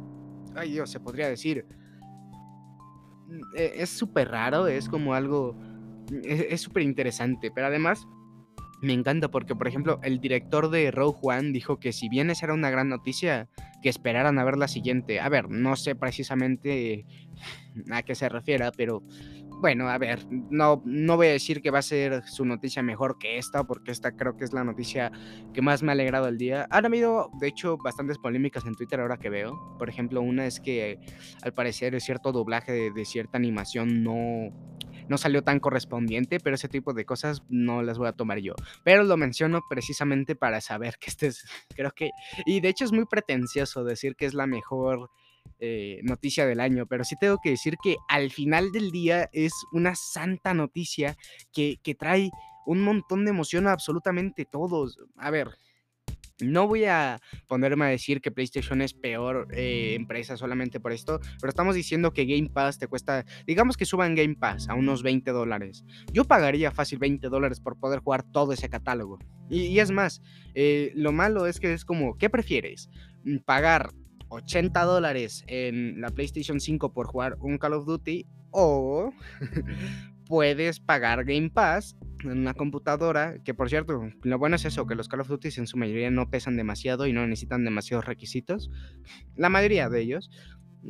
ay 0.55 0.79
se 0.85 0.99
podría 0.99 1.27
decir 1.29 1.65
e, 3.55 3.73
es 3.77 3.89
súper 3.89 4.29
raro, 4.29 4.67
es 4.67 4.89
como 4.89 5.13
algo, 5.13 5.55
e, 6.23 6.47
es 6.51 6.61
súper 6.61 6.83
interesante, 6.83 7.51
pero 7.53 7.67
además 7.67 8.07
me 8.81 8.93
encanta 8.93 9.29
porque, 9.29 9.55
por 9.55 9.67
ejemplo, 9.67 9.99
el 10.03 10.19
director 10.19 10.69
de 10.69 10.91
Rogue 10.91 11.19
One 11.21 11.51
dijo 11.51 11.79
que 11.79 11.93
si 11.93 12.09
bien 12.09 12.29
esa 12.29 12.47
era 12.47 12.53
una 12.53 12.69
gran 12.69 12.89
noticia, 12.89 13.47
que 13.81 13.89
esperaran 13.89 14.39
a 14.39 14.43
ver 14.43 14.57
la 14.57 14.67
siguiente. 14.67 15.19
A 15.19 15.29
ver, 15.29 15.49
no 15.49 15.75
sé 15.75 15.95
precisamente 15.95 17.05
a 17.91 18.03
qué 18.03 18.15
se 18.15 18.29
refiera, 18.29 18.71
pero 18.75 19.03
bueno, 19.63 19.87
a 19.87 19.97
ver, 19.97 20.27
no, 20.29 20.81
no 20.83 21.15
voy 21.15 21.27
a 21.27 21.31
decir 21.31 21.61
que 21.61 21.71
va 21.71 21.79
a 21.79 21.83
ser 21.83 22.27
su 22.27 22.43
noticia 22.43 22.83
mejor 22.83 23.17
que 23.17 23.37
esta, 23.37 23.63
porque 23.63 23.91
esta 23.91 24.11
creo 24.11 24.35
que 24.35 24.43
es 24.43 24.51
la 24.51 24.65
noticia 24.65 25.09
que 25.53 25.61
más 25.61 25.81
me 25.81 25.91
ha 25.91 25.93
alegrado 25.93 26.27
el 26.27 26.37
día. 26.37 26.67
Han 26.69 26.85
habido, 26.85 27.29
de 27.39 27.47
hecho, 27.47 27.77
bastantes 27.77 28.17
polémicas 28.17 28.65
en 28.65 28.75
Twitter 28.75 28.99
ahora 28.99 29.15
que 29.15 29.29
veo. 29.29 29.57
Por 29.79 29.87
ejemplo, 29.87 30.21
una 30.21 30.45
es 30.47 30.59
que 30.59 30.99
al 31.43 31.53
parecer 31.53 31.95
cierto 32.01 32.33
doblaje 32.33 32.91
de, 32.91 33.05
cierta 33.05 33.37
animación 33.37 34.03
no, 34.03 34.51
no 35.07 35.17
salió 35.17 35.45
tan 35.45 35.61
correspondiente, 35.61 36.41
pero 36.41 36.57
ese 36.57 36.67
tipo 36.67 36.93
de 36.93 37.05
cosas 37.05 37.41
no 37.47 37.83
las 37.83 37.97
voy 37.97 38.09
a 38.09 38.11
tomar 38.11 38.39
yo. 38.39 38.55
Pero 38.83 39.05
lo 39.05 39.15
menciono 39.15 39.61
precisamente 39.69 40.35
para 40.35 40.59
saber 40.59 40.97
que 40.99 41.09
este 41.09 41.27
es, 41.27 41.45
creo 41.73 41.91
que, 41.91 42.09
y 42.45 42.59
de 42.59 42.67
hecho 42.67 42.83
es 42.83 42.91
muy 42.91 43.05
pretencioso 43.05 43.85
decir 43.85 44.17
que 44.17 44.25
es 44.25 44.33
la 44.33 44.45
mejor 44.45 45.09
eh, 45.65 46.01
noticia 46.03 46.45
del 46.45 46.59
año, 46.59 46.87
pero 46.87 47.05
sí 47.05 47.15
tengo 47.17 47.37
que 47.41 47.51
decir 47.51 47.77
que 47.81 47.95
al 48.09 48.31
final 48.31 48.73
del 48.73 48.91
día 48.91 49.29
es 49.31 49.53
una 49.71 49.95
santa 49.95 50.53
noticia 50.53 51.15
que, 51.53 51.77
trae 51.97 52.31
un 52.65 52.81
montón 52.81 53.23
de 53.23 53.31
emoción 53.31 53.67
a 53.67 53.71
absolutamente 53.71 54.43
todos. 54.43 54.97
A 55.15 55.31
ver, 55.31 55.51
no 56.41 56.67
voy 56.67 56.83
a 56.83 57.17
ponerme 57.47 57.85
a 57.85 57.87
decir 57.87 58.19
que 58.19 58.29
PlayStation 58.29 58.81
es 58.81 58.93
peor 58.93 59.47
eh, 59.53 59.93
empresa 59.95 60.35
solamente 60.35 60.81
por 60.81 60.91
esto, 60.91 61.21
pero 61.39 61.49
estamos 61.49 61.75
diciendo 61.75 62.11
que 62.11 62.25
Game 62.25 62.49
Pass 62.49 62.77
te 62.77 62.87
cuesta, 62.87 63.23
digamos 63.47 63.77
que 63.77 63.85
suban 63.85 64.15
Game 64.15 64.35
Pass 64.35 64.67
a 64.67 64.75
unos 64.75 65.01
20 65.01 65.31
dólares. 65.31 65.85
Yo 66.11 66.25
pagaría 66.25 66.71
fácil 66.71 66.99
20 66.99 67.29
dólares 67.29 67.61
por 67.61 67.79
poder 67.79 67.99
jugar 68.01 68.23
todo 68.23 68.51
ese 68.51 68.67
catálogo. 68.67 69.17
Y, 69.49 69.79
es 69.79 69.91
más, 69.91 70.21
eh, 70.55 70.91
lo 70.95 71.13
malo 71.13 71.47
es 71.47 71.61
que 71.61 71.71
es 71.71 71.85
como, 71.85 72.17
¿qué 72.17 72.29
prefieres? 72.29 72.89
Mm, 73.23 73.37
¿Pagar 73.45 73.91
80 74.33 74.83
dólares 74.83 75.43
en 75.47 76.01
la 76.01 76.09
PlayStation 76.09 76.59
5 76.59 76.93
por 76.93 77.07
jugar 77.07 77.37
un 77.39 77.57
Call 77.57 77.73
of 77.73 77.85
Duty 77.85 78.25
o 78.51 79.11
puedes 80.27 80.79
pagar 80.79 81.25
Game 81.25 81.49
Pass 81.49 81.95
en 82.23 82.39
una 82.39 82.53
computadora, 82.53 83.39
que 83.43 83.53
por 83.53 83.69
cierto, 83.69 84.09
lo 84.21 84.39
bueno 84.39 84.55
es 84.55 84.65
eso, 84.65 84.87
que 84.87 84.95
los 84.95 85.07
Call 85.07 85.21
of 85.21 85.27
Duty 85.27 85.49
en 85.57 85.67
su 85.67 85.77
mayoría 85.77 86.09
no 86.09 86.29
pesan 86.29 86.55
demasiado 86.55 87.05
y 87.07 87.13
no 87.13 87.25
necesitan 87.27 87.65
demasiados 87.65 88.05
requisitos, 88.05 88.71
la 89.35 89.49
mayoría 89.49 89.89
de 89.89 90.01
ellos, 90.01 90.29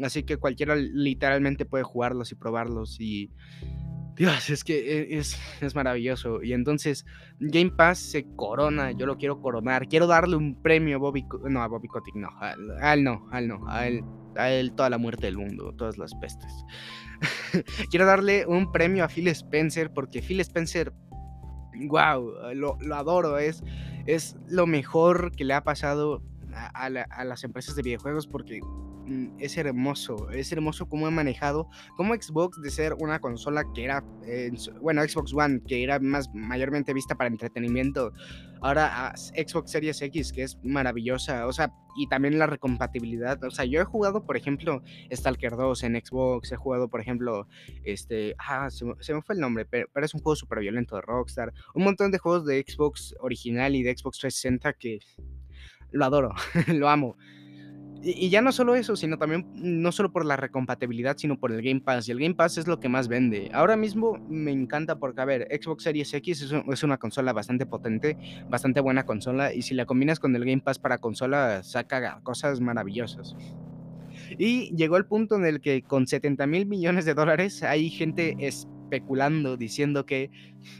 así 0.02 0.24
que 0.24 0.38
cualquiera 0.38 0.76
literalmente 0.76 1.66
puede 1.66 1.84
jugarlos 1.84 2.32
y 2.32 2.36
probarlos 2.36 3.00
y 3.00 3.32
Dios, 4.16 4.50
es 4.50 4.64
que 4.64 4.78
e, 4.78 5.18
es, 5.18 5.38
es, 5.62 5.76
maravilloso. 5.76 6.44
Y 6.44 6.54
entonces 6.54 7.06
Game 7.40 7.72
Pass 7.72 8.00
se 8.00 8.26
corona, 8.36 8.92
yo 8.92 9.06
lo 9.06 9.18
quiero 9.18 9.42
coronar. 9.42 9.88
Quiero 9.88 10.08
darle 10.08 10.36
un 10.36 10.62
premio 10.62 10.98
a 10.98 11.00
Bobby, 11.00 11.26
no, 11.50 11.62
a 11.62 11.68
Bobby 11.68 11.88
Kotick, 11.88 12.16
no, 12.16 12.30
a, 12.40 12.54
él 12.94 13.04
no, 13.04 13.28
a 13.32 13.40
él 13.40 13.48
no, 13.48 13.68
a 13.68 13.88
él, 13.88 14.04
a 14.36 14.52
él 14.52 14.74
toda 14.74 14.90
la 14.90 14.98
muerte 14.98 15.26
del 15.26 15.38
mundo, 15.38 15.74
todas 15.76 15.98
las 15.98 16.14
pestes. 16.16 16.52
quiero 17.90 18.06
darle 18.06 18.46
un 18.46 18.72
premio 18.72 19.04
a 19.04 19.08
Phil 19.08 19.28
Spencer 19.30 19.92
porque 19.92 20.22
Phil 20.22 20.40
Spencer, 20.42 20.94
wow, 21.88 22.54
lo, 22.54 22.78
lo 22.80 22.96
adoro, 22.96 23.40
es, 23.40 23.64
es 24.06 24.36
lo 24.48 24.68
mejor 24.68 25.36
que 25.36 25.44
le 25.44 25.56
ha 25.56 25.64
pasado 25.64 26.22
a, 26.54 26.86
a 26.86 27.24
las 27.26 27.44
empresas 27.44 27.76
de 27.76 27.82
videojuegos 27.82 28.28
porque 28.28 28.60
es 29.40 29.58
hermoso, 29.58 30.30
es 30.32 30.52
hermoso 30.52 30.88
cómo 30.88 31.08
he 31.08 31.12
manejado, 31.12 31.70
como 31.96 32.14
Xbox 32.14 32.62
de 32.62 32.70
ser 32.70 32.94
una 32.94 33.20
consola 33.20 33.64
que 33.74 33.84
era, 33.84 34.04
eh, 34.26 34.52
bueno, 34.82 35.02
Xbox 35.04 35.34
One, 35.34 35.62
que 35.68 35.84
era 35.84 36.00
más 36.00 36.30
mayormente 36.34 36.94
vista 36.94 37.16
para 37.16 37.30
entretenimiento, 37.30 38.14
ahora 38.62 39.14
Xbox 39.16 39.72
Series 39.72 40.02
X, 40.02 40.32
que 40.32 40.44
es 40.44 40.58
maravillosa, 40.64 41.48
o 41.48 41.54
sea, 41.54 41.74
y 41.96 42.08
también 42.08 42.40
la 42.40 42.48
recompatibilidad, 42.48 43.44
o 43.44 43.52
sea, 43.52 43.66
yo 43.66 43.82
he 43.82 43.86
jugado, 43.86 44.26
por 44.26 44.38
ejemplo, 44.38 44.82
Stalker 45.12 45.56
2 45.56 45.84
en 45.84 46.02
Xbox, 46.04 46.52
he 46.52 46.56
jugado, 46.56 46.90
por 46.90 47.02
ejemplo, 47.02 47.48
este, 47.84 48.36
ah, 48.40 48.70
se, 48.70 48.86
me 48.86 49.22
fue 49.22 49.36
el 49.36 49.42
nombre, 49.42 49.66
pero, 49.66 49.88
pero 49.94 50.06
es 50.06 50.14
un 50.14 50.22
juego 50.22 50.36
súper 50.36 50.60
violento 50.60 50.96
de 50.96 51.02
Rockstar, 51.02 51.54
un 51.76 51.84
montón 51.84 52.12
de 52.12 52.18
juegos 52.18 52.46
de 52.46 52.64
Xbox 52.68 53.16
original 53.20 53.76
y 53.76 53.84
de 53.84 53.96
Xbox 53.96 54.20
360 54.20 54.74
que 54.74 55.00
lo 55.94 56.06
adoro, 56.06 56.34
lo 56.68 56.90
amo. 56.90 57.16
Y, 58.04 58.30
ya 58.30 58.42
no 58.42 58.52
solo 58.52 58.76
eso, 58.76 58.98
sino 58.98 59.18
también 59.18 59.48
no 59.56 59.92
solo 59.94 60.12
por 60.12 60.26
la 60.26 60.36
recompatibilidad, 60.36 61.18
sino 61.18 61.40
por 61.40 61.54
el 61.54 61.62
Game 61.62 61.80
Pass. 61.80 62.08
Y 62.08 62.12
el 62.12 62.20
Game 62.20 62.36
Pass 62.36 62.58
es 62.58 62.68
lo 62.68 62.80
que 62.80 62.90
más 62.90 63.08
vende. 63.08 63.50
Ahora 63.54 63.78
mismo 63.78 64.18
me 64.30 64.52
encanta 64.52 65.00
porque, 65.00 65.22
a 65.22 65.26
ver, 65.26 65.48
Xbox 65.50 65.84
Series 65.84 66.14
X 66.14 66.54
es, 66.68 66.84
una 66.84 66.98
consola 66.98 67.32
bastante 67.32 67.66
potente, 67.66 68.18
bastante 68.50 68.82
buena 68.82 69.06
consola. 69.06 69.54
Y 69.54 69.62
si 69.62 69.74
la 69.74 69.86
combinas 69.86 70.20
con 70.20 70.36
el 70.36 70.44
Game 70.44 70.62
Pass 70.62 70.80
para 70.80 70.98
consola, 70.98 71.64
saca 71.64 72.20
cosas 72.24 72.60
maravillosas. 72.60 73.36
Y 74.38 74.76
llegó 74.76 74.98
el 74.98 75.06
punto 75.06 75.36
en 75.36 75.46
el 75.46 75.62
que 75.62 75.82
con 75.82 76.06
70 76.06 76.46
mil 76.46 76.66
millones 76.66 77.06
de 77.06 77.14
dólares 77.14 77.64
hay 77.64 77.90
gente 77.90 78.36
especulando, 78.40 79.56
diciendo 79.56 80.06
que 80.06 80.30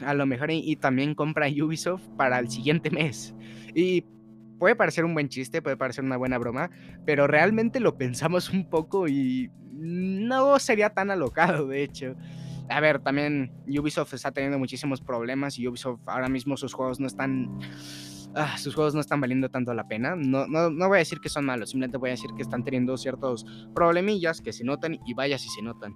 a 0.04 0.12
lo 0.12 0.26
mejor 0.26 0.50
y 0.50 0.76
también 0.76 1.14
compra 1.14 1.48
Ubisoft 1.48 2.06
para 2.16 2.38
el 2.38 2.50
siguiente 2.50 2.90
mes. 2.90 3.34
Y 3.74 4.04
puede 4.64 4.76
parecer 4.76 5.04
un 5.04 5.12
buen 5.12 5.28
chiste, 5.28 5.60
puede 5.60 5.76
parecer 5.76 6.04
una 6.04 6.16
buena 6.16 6.38
broma, 6.38 6.70
pero 7.04 7.26
realmente 7.26 7.80
lo 7.80 7.98
pensamos 7.98 8.48
un 8.48 8.70
poco 8.70 9.06
y 9.08 9.50
no 9.70 10.58
sería 10.58 10.88
tan 10.88 11.10
alocado, 11.10 11.66
de 11.68 11.82
hecho. 11.82 12.16
A 12.70 12.80
ver, 12.80 13.00
también 13.00 13.52
Ubisoft 13.68 14.14
está 14.14 14.32
teniendo 14.32 14.58
muchísimos 14.58 15.02
problemas 15.02 15.58
y 15.58 15.68
Ubisoft 15.68 16.00
ahora 16.06 16.30
mismo 16.30 16.56
sus 16.56 16.72
juegos 16.72 16.98
no 16.98 17.06
están... 17.06 17.58
Ah, 18.34 18.56
sus 18.56 18.74
juegos 18.74 18.94
no 18.94 19.02
están 19.02 19.20
valiendo 19.20 19.50
tanto 19.50 19.74
la 19.74 19.86
pena. 19.86 20.16
No, 20.16 20.46
no, 20.46 20.70
no 20.70 20.88
voy 20.88 20.96
a 20.96 21.00
decir 21.00 21.20
que 21.20 21.28
son 21.28 21.44
malos, 21.44 21.68
simplemente 21.68 21.98
voy 21.98 22.08
a 22.08 22.12
decir 22.12 22.30
que 22.34 22.40
están 22.40 22.64
teniendo 22.64 22.96
ciertos 22.96 23.44
problemillas 23.74 24.40
que 24.40 24.54
se 24.54 24.64
notan 24.64 24.98
y 25.04 25.12
vaya 25.12 25.36
si 25.36 25.50
se 25.50 25.60
notan 25.60 25.94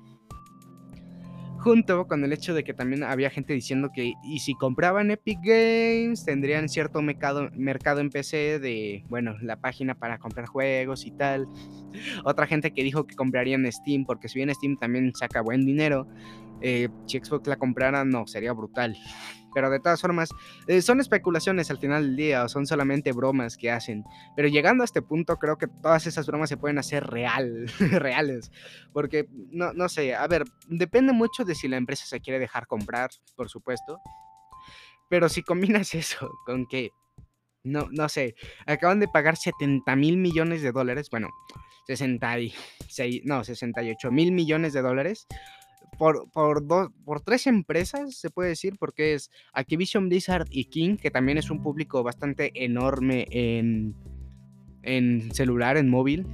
junto 1.59 2.07
con 2.07 2.25
el 2.25 2.33
hecho 2.33 2.55
de 2.55 2.65
que 2.65 2.73
también 2.73 3.03
había 3.03 3.31
gente 3.31 3.53
diciendo 3.53 3.91
que 3.93 4.15
y 4.23 4.39
si 4.39 4.55
compraban 4.55 5.11
Epic 5.11 5.41
Games 5.43 6.25
tendrían 6.25 6.69
cierto 6.69 7.03
mercado, 7.03 7.51
mercado 7.53 8.01
en 8.01 8.11
PC 8.11 8.59
de, 8.59 9.05
bueno, 9.09 9.37
la 9.43 9.57
página 9.57 9.95
para 9.95 10.19
comprar 10.19 10.47
juegos 10.47 11.05
y 11.05 11.11
tal. 11.11 11.47
Otra 12.25 12.47
gente 12.47 12.73
que 12.73 12.83
dijo 12.83 13.07
que 13.07 13.17
comprarían 13.17 13.71
Steam, 13.71 14.05
porque 14.05 14.29
si 14.29 14.39
bien 14.39 14.55
Steam 14.55 14.77
también 14.77 15.13
saca 15.15 15.41
buen 15.41 15.67
dinero, 15.67 16.07
eh, 16.61 16.89
si 17.07 17.19
Xbox 17.19 17.47
la 17.49 17.57
comprara, 17.57 18.05
no, 18.05 18.27
sería 18.27 18.53
brutal. 18.53 18.97
Pero 19.55 19.71
de 19.71 19.81
todas 19.81 20.01
formas, 20.01 20.31
eh, 20.67 20.83
son 20.83 21.01
especulaciones 21.01 21.71
al 21.71 21.79
final 21.79 22.03
del 22.03 22.17
día 22.17 22.45
o 22.45 22.49
son 22.49 22.67
solamente 22.67 23.13
bromas 23.13 23.57
que 23.57 23.71
hacen. 23.71 24.05
Pero 24.37 24.49
llegando 24.49 24.83
a 24.83 24.85
este 24.85 25.03
punto, 25.03 25.37
creo 25.37 25.59
que 25.59 25.67
todas 25.67 26.07
esas 26.07 26.27
bromas 26.27 26.49
se 26.49 26.57
pueden 26.57 26.79
hacer 26.79 27.07
real, 27.07 27.67
reales. 27.79 28.51
Porque, 28.93 29.29
no, 29.51 29.73
no 29.73 29.89
sé, 29.89 30.15
a 30.15 30.27
ver, 30.27 30.45
depende 30.69 31.13
mucho 31.13 31.45
de 31.45 31.55
si 31.55 31.69
la 31.69 31.77
empresa 31.77 32.05
se 32.07 32.21
quiere 32.21 32.39
dejar 32.39 32.67
comprar, 32.67 33.11
por 33.37 33.49
supuesto. 33.49 34.01
Pero 35.09 35.29
si 35.29 35.43
combinas 35.43 35.95
eso 35.95 36.31
con 36.45 36.67
que, 36.67 36.91
no, 37.65 37.89
no 37.91 38.09
sé, 38.09 38.35
acaban 38.67 39.01
de 39.01 39.09
pagar 39.09 39.37
70 39.37 39.97
mil 39.97 40.17
millones 40.17 40.63
de 40.63 40.73
dólares, 40.73 41.09
bueno, 41.11 41.29
66, 41.87 43.23
no, 43.25 43.45
68 43.45 44.11
mil 44.11 44.33
millones 44.33 44.75
de 44.75 44.83
dólares 44.83 45.27
por, 45.99 46.31
por, 46.31 46.65
por 47.05 47.21
tres 47.21 47.47
empresas, 47.47 48.17
se 48.17 48.31
puede 48.31 48.51
decir, 48.51 48.77
porque 48.79 49.15
es 49.15 49.31
Activision 49.53 50.09
Blizzard 50.09 50.47
y 50.51 50.67
King, 50.67 50.97
que 50.97 51.11
también 51.11 51.39
es 51.39 51.51
un 51.51 51.63
público 51.63 52.03
bastante 52.03 52.53
enorme 52.65 53.27
en, 53.31 53.95
en 54.83 55.33
celular, 55.35 55.77
en 55.77 55.89
móvil. 55.89 56.27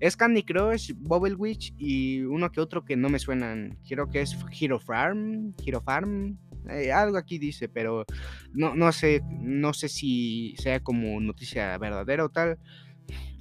Es 0.00 0.16
Candy 0.16 0.42
Crush, 0.42 0.92
Bubble 0.96 1.34
Witch 1.34 1.72
y 1.78 2.22
uno 2.22 2.50
que 2.50 2.60
otro 2.60 2.84
que 2.84 2.96
no 2.96 3.08
me 3.08 3.20
suenan. 3.20 3.78
Creo 3.88 4.08
que 4.10 4.20
es 4.20 4.36
Hero 4.60 4.80
Farm, 4.80 5.54
Hero 5.64 5.80
Farm, 5.80 6.38
eh, 6.68 6.90
algo 6.90 7.16
aquí 7.16 7.38
dice, 7.38 7.68
pero 7.68 8.04
no, 8.52 8.74
no 8.74 8.90
sé, 8.92 9.22
no 9.40 9.72
sé 9.72 9.88
si 9.88 10.54
sea 10.58 10.80
como 10.80 11.20
noticia 11.20 11.78
verdadera 11.78 12.24
o 12.24 12.28
tal. 12.28 12.58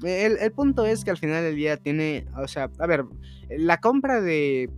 El, 0.04 0.38
el 0.38 0.52
punto 0.52 0.86
es 0.86 1.04
que 1.04 1.10
al 1.10 1.18
final 1.18 1.44
del 1.44 1.56
día 1.56 1.78
tiene, 1.78 2.28
o 2.38 2.48
sea, 2.48 2.70
a 2.78 2.86
ver, 2.86 3.06
la 3.50 3.80
compra 3.80 4.22
de 4.22 4.70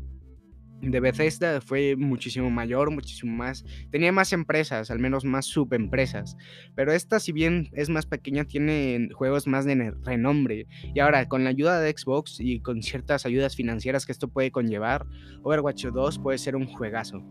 de 0.82 1.00
Bethesda 1.00 1.62
fue 1.62 1.96
muchísimo 1.96 2.50
mayor, 2.50 2.92
muchísimo 2.92 3.36
más. 3.36 3.66
Tenía 3.92 4.12
más 4.12 4.34
empresas, 4.34 4.92
al 4.92 5.00
menos 5.00 5.26
más 5.26 5.46
subempresas. 5.46 6.38
Pero 6.76 6.92
esta, 6.92 7.20
si 7.20 7.32
bien 7.32 7.70
es 7.74 7.90
más 7.90 8.06
pequeña, 8.06 8.46
tiene 8.46 9.10
juegos 9.14 9.48
más 9.48 9.66
de 9.66 9.94
renombre. 10.04 10.68
Y 10.94 11.00
ahora, 11.00 11.28
con 11.28 11.44
la 11.44 11.50
ayuda 11.50 11.80
de 11.80 11.92
Xbox 11.92 12.40
y 12.40 12.60
con 12.60 12.82
ciertas 12.82 13.26
ayudas 13.26 13.56
financieras 13.56 14.06
que 14.06 14.12
esto 14.12 14.28
puede 14.28 14.52
conllevar, 14.52 15.06
Overwatch 15.44 15.86
2 15.86 16.20
puede 16.20 16.38
ser 16.38 16.56
un 16.56 16.68
juegazo. 16.68 17.24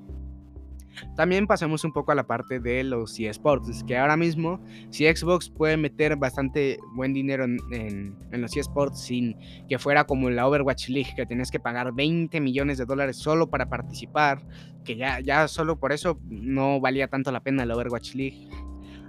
También 1.16 1.46
pasamos 1.46 1.84
un 1.84 1.92
poco 1.92 2.12
a 2.12 2.14
la 2.14 2.26
parte 2.26 2.60
de 2.60 2.84
los 2.84 3.18
eSports, 3.18 3.84
que 3.84 3.96
ahora 3.96 4.16
mismo 4.16 4.60
si 4.90 5.04
Xbox 5.06 5.50
puede 5.50 5.76
meter 5.76 6.16
bastante 6.16 6.78
buen 6.94 7.12
dinero 7.12 7.44
en, 7.44 8.16
los 8.30 8.56
eSports 8.56 9.00
sin 9.00 9.36
que 9.68 9.78
fuera 9.78 10.04
como 10.04 10.30
la 10.30 10.46
Overwatch 10.46 10.88
League, 10.88 11.10
que 11.16 11.26
tenías 11.26 11.50
que 11.50 11.60
pagar 11.60 11.92
20 11.92 12.40
millones 12.40 12.78
de 12.78 12.84
dólares 12.84 13.16
solo 13.16 13.48
para 13.50 13.68
participar, 13.68 14.46
que 14.84 14.96
ya, 14.96 15.20
ya 15.20 15.48
solo 15.48 15.78
por 15.78 15.92
eso 15.92 16.20
no 16.28 16.80
valía 16.80 17.08
tanto 17.08 17.32
la 17.32 17.42
pena 17.42 17.66
la 17.66 17.76
Overwatch 17.76 18.14
League. 18.14 18.48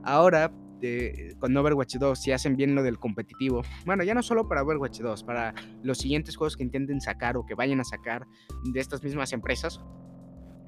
Ahora 0.03 0.51
con 1.39 1.56
Overwatch 1.56 1.96
2, 1.96 2.20
si 2.20 2.32
hacen 2.32 2.56
bien 2.56 2.75
lo 2.75 2.84
del 2.84 3.00
competitivo, 3.00 3.63
bueno, 3.86 4.03
ya 4.03 4.13
no 4.13 4.22
solo 4.22 4.48
para 4.48 4.62
Overwatch 4.63 5.00
2, 5.00 5.24
para 5.24 5.53
los 5.84 5.98
siguientes 5.98 6.36
juegos 6.36 6.56
que 6.56 6.63
intenten 6.63 7.01
sacar 7.01 7.38
o 7.38 7.46
que 7.46 7.56
vayan 7.56 7.79
a 7.79 7.84
sacar 7.84 8.27
de 8.63 8.79
estas 8.79 9.03
mismas 9.03 9.34
empresas, 9.34 9.82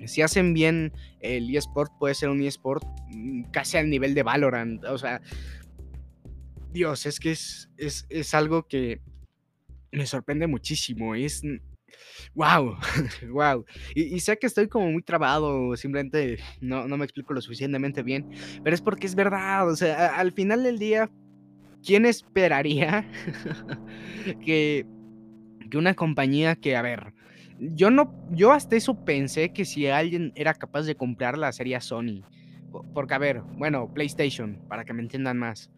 si 0.06 0.22
hacen 0.22 0.54
bien 0.54 0.94
el 1.20 1.56
eSport, 1.56 1.92
puede 1.98 2.16
ser 2.16 2.30
un 2.30 2.42
eSport 2.42 2.84
mm, 3.10 3.44
casi 3.52 3.78
al 3.78 3.90
nivel 3.90 4.14
de 4.14 4.24
Valorant. 4.24 4.84
O 4.86 4.98
sea, 4.98 5.22
Dios, 6.72 7.06
es 7.06 7.20
que 7.20 7.32
es, 7.32 7.70
es, 7.78 8.34
algo 8.34 8.68
que 8.68 9.02
me 9.92 10.06
sorprende 10.06 10.48
muchísimo. 10.48 11.16
Es. 11.16 11.42
¡Wow! 12.36 12.78
¡Wow! 13.32 13.66
Y, 13.96 14.20
sé 14.20 14.38
que 14.38 14.48
estoy 14.48 14.68
como 14.68 14.92
muy 14.92 15.02
trabado, 15.02 15.76
simplemente 15.76 16.40
no, 16.62 16.88
no 16.88 16.98
me 16.98 17.06
explico 17.06 17.34
lo 17.34 17.42
suficientemente 17.42 18.04
bien, 18.04 18.30
pero 18.64 18.76
es 18.76 18.82
porque 18.82 19.08
es 19.08 19.16
verdad. 19.16 19.70
O 19.70 19.76
sea, 19.76 20.16
al 20.16 20.32
final 20.32 20.64
del 20.64 20.78
día, 20.78 21.10
¿quién 21.84 22.06
esperaría 22.06 23.10
que, 24.46 24.86
que 25.70 25.78
una 25.78 25.96
compañía 25.96 26.56
que, 26.56 26.76
a 26.76 26.82
ver, 26.84 27.14
yo 27.60 27.92
no, 27.92 28.14
yo 28.32 28.52
hasta 28.52 28.76
eso 28.76 29.04
pensé 29.04 29.52
que 29.52 29.66
si 29.66 29.88
alguien 29.88 30.32
era 30.36 30.54
capaz 30.54 30.84
de 30.84 30.96
comprarla 30.96 31.52
sería 31.52 31.82
Sony. 31.82 32.24
Porque, 32.94 33.14
a 33.14 33.18
ver, 33.18 33.42
bueno, 33.58 33.92
PlayStation, 33.94 34.62
para 34.68 34.86
que 34.86 34.94
me 34.94 35.02
entiendan 35.02 35.38
más. 35.38 35.72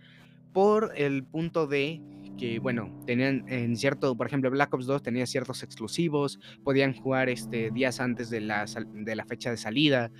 Por 0.53 0.91
el 0.95 1.23
punto 1.23 1.65
de 1.65 2.01
que, 2.37 2.59
bueno, 2.59 2.91
tenían 3.05 3.45
en 3.47 3.77
cierto, 3.77 4.15
por 4.15 4.27
ejemplo, 4.27 4.51
Black 4.51 4.73
Ops 4.73 4.85
2 4.85 5.01
tenía 5.01 5.25
ciertos 5.25 5.63
exclusivos, 5.63 6.39
podían 6.63 6.93
jugar 6.93 7.29
este, 7.29 7.71
días 7.71 7.99
antes 7.99 8.29
de 8.29 8.41
la, 8.41 8.65
de 8.65 9.15
la 9.15 9.25
fecha 9.25 9.49
de 9.49 9.57
salida. 9.57 10.11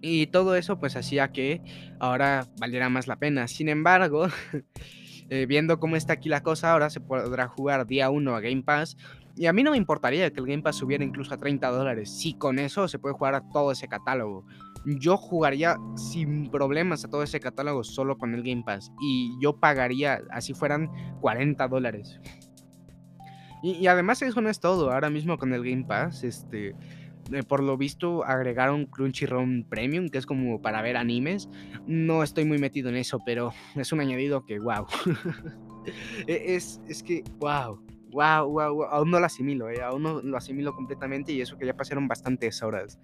Y 0.00 0.28
todo 0.28 0.54
eso 0.54 0.78
pues 0.78 0.94
hacía 0.94 1.32
que 1.32 1.62
ahora 1.98 2.46
valiera 2.58 2.88
más 2.88 3.08
la 3.08 3.16
pena. 3.16 3.48
Sin 3.48 3.68
embargo, 3.68 4.28
eh, 5.30 5.46
viendo 5.46 5.80
cómo 5.80 5.96
está 5.96 6.14
aquí 6.14 6.28
la 6.28 6.42
cosa, 6.42 6.72
ahora 6.72 6.90
se 6.90 7.00
podrá 7.00 7.48
jugar 7.48 7.86
día 7.86 8.10
1 8.10 8.36
a 8.36 8.40
Game 8.40 8.62
Pass 8.62 8.96
y 9.36 9.46
a 9.46 9.52
mí 9.52 9.62
no 9.62 9.72
me 9.72 9.76
importaría 9.76 10.30
que 10.30 10.40
el 10.40 10.46
Game 10.46 10.62
Pass 10.62 10.76
subiera 10.76 11.04
incluso 11.04 11.34
a 11.34 11.36
30 11.36 11.68
dólares. 11.68 12.10
Si 12.10 12.34
con 12.34 12.58
eso 12.58 12.88
se 12.88 12.98
puede 12.98 13.14
jugar 13.14 13.34
a 13.34 13.42
todo 13.50 13.70
ese 13.70 13.86
catálogo. 13.86 14.46
Yo 14.86 15.18
jugaría 15.18 15.76
sin 15.94 16.50
problemas 16.50 17.04
a 17.04 17.08
todo 17.08 17.22
ese 17.22 17.38
catálogo 17.38 17.84
solo 17.84 18.16
con 18.16 18.34
el 18.34 18.42
Game 18.42 18.62
Pass. 18.64 18.90
Y 19.00 19.36
yo 19.42 19.60
pagaría, 19.60 20.22
así 20.30 20.54
fueran 20.54 20.90
40 21.20 21.68
dólares. 21.68 22.18
Y, 23.62 23.86
además 23.88 24.22
eso 24.22 24.40
no 24.40 24.48
es 24.48 24.58
todo. 24.58 24.90
Ahora 24.90 25.10
mismo 25.10 25.36
con 25.36 25.52
el 25.52 25.62
Game 25.62 25.84
Pass, 25.84 26.24
este... 26.24 26.74
Eh, 27.32 27.42
por 27.42 27.60
lo 27.60 27.76
visto 27.76 28.24
agregaron 28.24 28.86
Crunchyroll 28.86 29.66
Premium, 29.68 30.10
que 30.10 30.18
es 30.18 30.26
como 30.26 30.62
para 30.62 30.80
ver 30.80 30.96
animes. 30.96 31.48
No 31.84 32.22
estoy 32.22 32.44
muy 32.44 32.58
metido 32.58 32.88
en 32.88 32.94
eso, 32.94 33.18
pero 33.26 33.52
es 33.74 33.92
un 33.92 34.00
añadido 34.00 34.46
que, 34.46 34.60
wow. 34.60 34.86
E, 36.26 36.56
es, 36.56 36.80
es 36.88 37.02
que, 37.02 37.22
wow 37.38 37.85
wow, 38.16 38.48
wow, 38.48 38.84
aún 38.84 39.10
no 39.10 39.20
lo 39.20 39.26
asimilo, 39.26 39.68
eh, 39.68 39.82
aún 39.82 40.02
no 40.02 40.22
lo 40.22 40.36
asimilo 40.38 40.74
completamente 40.74 41.32
y 41.32 41.42
eso 41.42 41.58
que 41.58 41.66
ya 41.66 41.74
pasaron 41.76 42.08
bastantes 42.08 42.62
horas. 42.62 42.98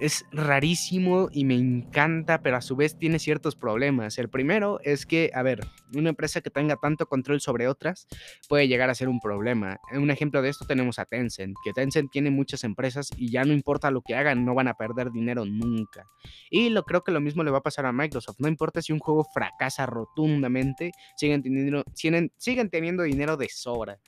Es 0.00 0.24
rarísimo 0.32 1.28
y 1.30 1.44
me 1.44 1.54
encanta, 1.54 2.42
pero 2.42 2.56
a 2.56 2.60
su 2.60 2.74
vez 2.74 2.98
tiene 2.98 3.18
ciertos 3.18 3.54
problemas. 3.54 4.18
El 4.18 4.28
primero 4.28 4.80
es 4.82 5.06
que, 5.06 5.30
a 5.32 5.42
ver, 5.42 5.60
una 5.94 6.08
empresa 6.08 6.40
que 6.40 6.50
tenga 6.50 6.76
tanto 6.76 7.06
control 7.06 7.40
sobre 7.40 7.68
otras 7.68 8.08
puede 8.48 8.66
llegar 8.66 8.90
a 8.90 8.94
ser 8.94 9.08
un 9.08 9.20
problema. 9.20 9.78
Un 9.92 10.10
ejemplo 10.10 10.42
de 10.42 10.48
esto 10.48 10.64
tenemos 10.66 10.98
a 10.98 11.04
Tencent, 11.04 11.54
que 11.64 11.72
Tencent 11.72 12.10
tiene 12.10 12.30
muchas 12.30 12.64
empresas 12.64 13.10
y 13.16 13.30
ya 13.30 13.44
no 13.44 13.52
importa 13.52 13.92
lo 13.92 14.02
que 14.02 14.16
hagan, 14.16 14.44
no 14.44 14.54
van 14.54 14.68
a 14.68 14.74
perder 14.74 15.12
dinero 15.12 15.44
nunca. 15.44 16.04
Y 16.50 16.70
lo 16.70 16.82
creo 16.82 17.04
que 17.04 17.12
lo 17.12 17.20
mismo 17.20 17.44
le 17.44 17.52
va 17.52 17.58
a 17.58 17.62
pasar 17.62 17.86
a 17.86 17.92
Microsoft. 17.92 18.40
No 18.40 18.48
importa 18.48 18.82
si 18.82 18.92
un 18.92 18.98
juego 18.98 19.24
fracasa 19.32 19.86
rotundamente, 19.86 20.90
siguen 21.16 21.42
teniendo, 21.42 21.84
siguen 21.94 22.70
teniendo 22.70 23.04
dinero 23.04 23.36
de 23.36 23.48
sobra. 23.48 24.00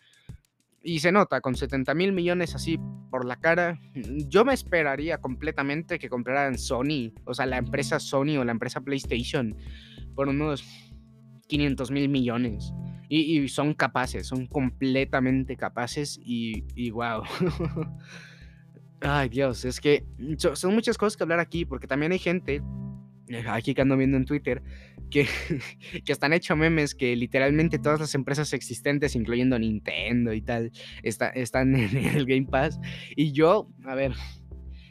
Y 0.86 0.98
se 0.98 1.10
nota, 1.12 1.40
con 1.40 1.56
70 1.56 1.94
mil 1.94 2.12
millones 2.12 2.54
así 2.54 2.78
por 3.10 3.24
la 3.24 3.36
cara, 3.36 3.80
yo 3.94 4.44
me 4.44 4.52
esperaría 4.52 5.18
completamente 5.18 5.98
que 5.98 6.10
compraran 6.10 6.58
Sony, 6.58 7.14
o 7.24 7.32
sea, 7.32 7.46
la 7.46 7.56
empresa 7.56 7.98
Sony 7.98 8.36
o 8.38 8.44
la 8.44 8.52
empresa 8.52 8.82
PlayStation, 8.82 9.56
por 10.14 10.28
unos 10.28 10.62
500 11.48 11.90
mil 11.90 12.10
millones. 12.10 12.74
Y, 13.08 13.48
son 13.48 13.74
capaces, 13.74 14.26
son 14.26 14.46
completamente 14.46 15.56
capaces 15.56 16.18
y, 16.22 16.64
y 16.74 16.90
wow. 16.90 17.22
Ay 19.00 19.28
Dios, 19.28 19.64
es 19.64 19.80
que 19.80 20.04
son 20.54 20.74
muchas 20.74 20.98
cosas 20.98 21.16
que 21.16 21.22
hablar 21.22 21.38
aquí, 21.38 21.64
porque 21.64 21.86
también 21.86 22.12
hay 22.12 22.18
gente 22.18 22.62
aquí 23.48 23.74
que 23.74 23.82
ando 23.82 23.96
viendo 23.96 24.16
en 24.16 24.24
Twitter, 24.24 24.62
que, 25.10 25.26
que 26.04 26.12
están 26.12 26.32
hechos 26.32 26.56
memes 26.56 26.94
que 26.94 27.16
literalmente 27.16 27.78
todas 27.78 28.00
las 28.00 28.14
empresas 28.14 28.52
existentes, 28.52 29.14
incluyendo 29.16 29.58
Nintendo 29.58 30.32
y 30.32 30.42
tal, 30.42 30.72
están 31.02 31.74
en 31.76 31.96
el 31.96 32.26
Game 32.26 32.46
Pass. 32.46 32.78
Y 33.16 33.32
yo, 33.32 33.68
a 33.84 33.94
ver, 33.94 34.12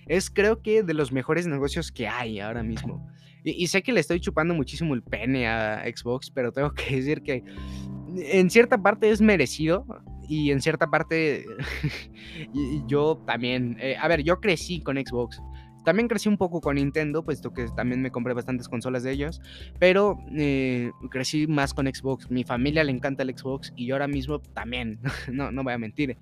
es 0.07 0.29
creo 0.29 0.61
que 0.61 0.83
de 0.83 0.93
los 0.93 1.11
mejores 1.11 1.47
negocios 1.47 1.91
que 1.91 2.07
hay 2.07 2.39
ahora 2.39 2.63
mismo. 2.63 3.07
Y, 3.45 3.67
sé 3.67 3.83
que 3.83 3.91
le 3.91 3.99
estoy 3.99 4.21
chupando 4.21 4.53
muchísimo 4.53 4.93
el 4.93 5.03
pene 5.03 5.47
a 5.49 5.83
Xbox, 5.83 6.31
pero 6.31 6.53
tengo 6.53 6.73
que 6.73 6.95
decir 6.95 7.21
que 7.23 7.43
en 8.15 8.49
cierta 8.49 8.81
parte 8.81 9.09
es 9.09 9.19
merecido 9.19 9.85
y 10.29 10.51
en 10.51 10.61
cierta 10.61 10.89
parte 10.89 11.45
yo 12.87 13.21
también. 13.27 13.75
Eh, 13.81 13.97
a 13.99 14.07
ver, 14.07 14.23
yo 14.23 14.39
crecí 14.39 14.81
con 14.81 14.95
Xbox. 14.95 15.41
También 15.83 16.07
crecí 16.07 16.29
un 16.29 16.37
poco 16.37 16.61
con 16.61 16.75
Nintendo, 16.75 17.23
puesto 17.23 17.51
que 17.51 17.67
también 17.75 18.01
me 18.01 18.11
compré 18.11 18.33
bastantes 18.33 18.69
consolas 18.69 19.03
de 19.03 19.11
ellos, 19.11 19.41
pero 19.79 20.17
eh, 20.35 20.91
crecí 21.09 21.47
más 21.47 21.73
con 21.73 21.87
Xbox. 21.87 22.29
Mi 22.31 22.43
familia 22.43 22.83
le 22.83 22.91
encanta 22.91 23.23
el 23.23 23.37
Xbox 23.37 23.73
y 23.75 23.87
yo 23.87 23.95
ahora 23.95 24.07
mismo 24.07 24.39
también, 24.39 24.99
no, 25.31 25.51
no 25.51 25.63
voy 25.63 25.73
a 25.73 25.77
mentir. 25.77 26.17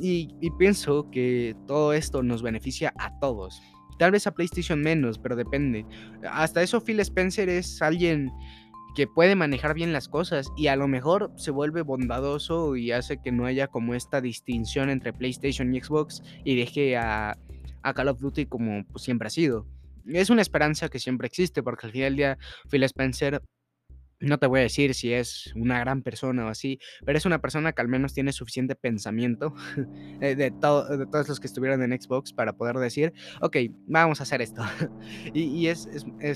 Y, 0.00 0.34
y 0.40 0.50
pienso 0.52 1.10
que 1.10 1.54
todo 1.66 1.92
esto 1.92 2.22
nos 2.22 2.42
beneficia 2.42 2.94
a 2.98 3.18
todos. 3.18 3.60
Tal 3.98 4.10
vez 4.10 4.26
a 4.26 4.34
PlayStation 4.34 4.80
menos, 4.80 5.18
pero 5.18 5.36
depende. 5.36 5.84
Hasta 6.28 6.62
eso 6.62 6.80
Phil 6.80 7.00
Spencer 7.00 7.48
es 7.48 7.82
alguien 7.82 8.32
que 8.94 9.06
puede 9.06 9.34
manejar 9.34 9.74
bien 9.74 9.92
las 9.92 10.08
cosas 10.08 10.52
y 10.56 10.66
a 10.66 10.76
lo 10.76 10.86
mejor 10.86 11.32
se 11.36 11.50
vuelve 11.50 11.82
bondadoso 11.82 12.76
y 12.76 12.92
hace 12.92 13.18
que 13.18 13.32
no 13.32 13.46
haya 13.46 13.66
como 13.66 13.94
esta 13.94 14.20
distinción 14.20 14.90
entre 14.90 15.12
PlayStation 15.12 15.74
y 15.74 15.80
Xbox 15.80 16.22
y 16.44 16.56
deje 16.56 16.96
a 16.96 17.38
a 17.82 17.94
Call 17.94 18.08
of 18.08 18.20
Duty 18.20 18.46
como 18.46 18.84
siempre 18.96 19.28
ha 19.28 19.30
sido. 19.30 19.66
Es 20.06 20.30
una 20.30 20.42
esperanza 20.42 20.88
que 20.88 20.98
siempre 20.98 21.26
existe, 21.26 21.62
porque 21.62 21.86
al 21.86 21.92
final 21.92 22.10
del 22.10 22.16
día 22.16 22.38
Phil 22.70 22.82
Spencer 22.84 23.42
no 24.22 24.38
te 24.38 24.46
voy 24.46 24.60
a 24.60 24.62
decir 24.62 24.94
si 24.94 25.12
es 25.12 25.52
una 25.56 25.78
gran 25.80 26.02
persona 26.02 26.46
o 26.46 26.48
así, 26.48 26.78
pero 27.04 27.18
es 27.18 27.26
una 27.26 27.40
persona 27.40 27.72
que 27.72 27.82
al 27.82 27.88
menos 27.88 28.14
tiene 28.14 28.32
suficiente 28.32 28.74
pensamiento 28.74 29.54
de, 30.20 30.36
de, 30.36 30.50
todos 30.50 31.28
los 31.28 31.40
que 31.40 31.46
estuvieron 31.46 31.82
en 31.82 32.00
Xbox 32.00 32.32
para 32.32 32.52
poder 32.52 32.76
decir, 32.76 33.12
ok, 33.40 33.56
vamos 33.86 34.20
a 34.20 34.22
hacer 34.22 34.42
esto. 34.42 34.62
y, 35.34 35.66
es, 35.66 35.88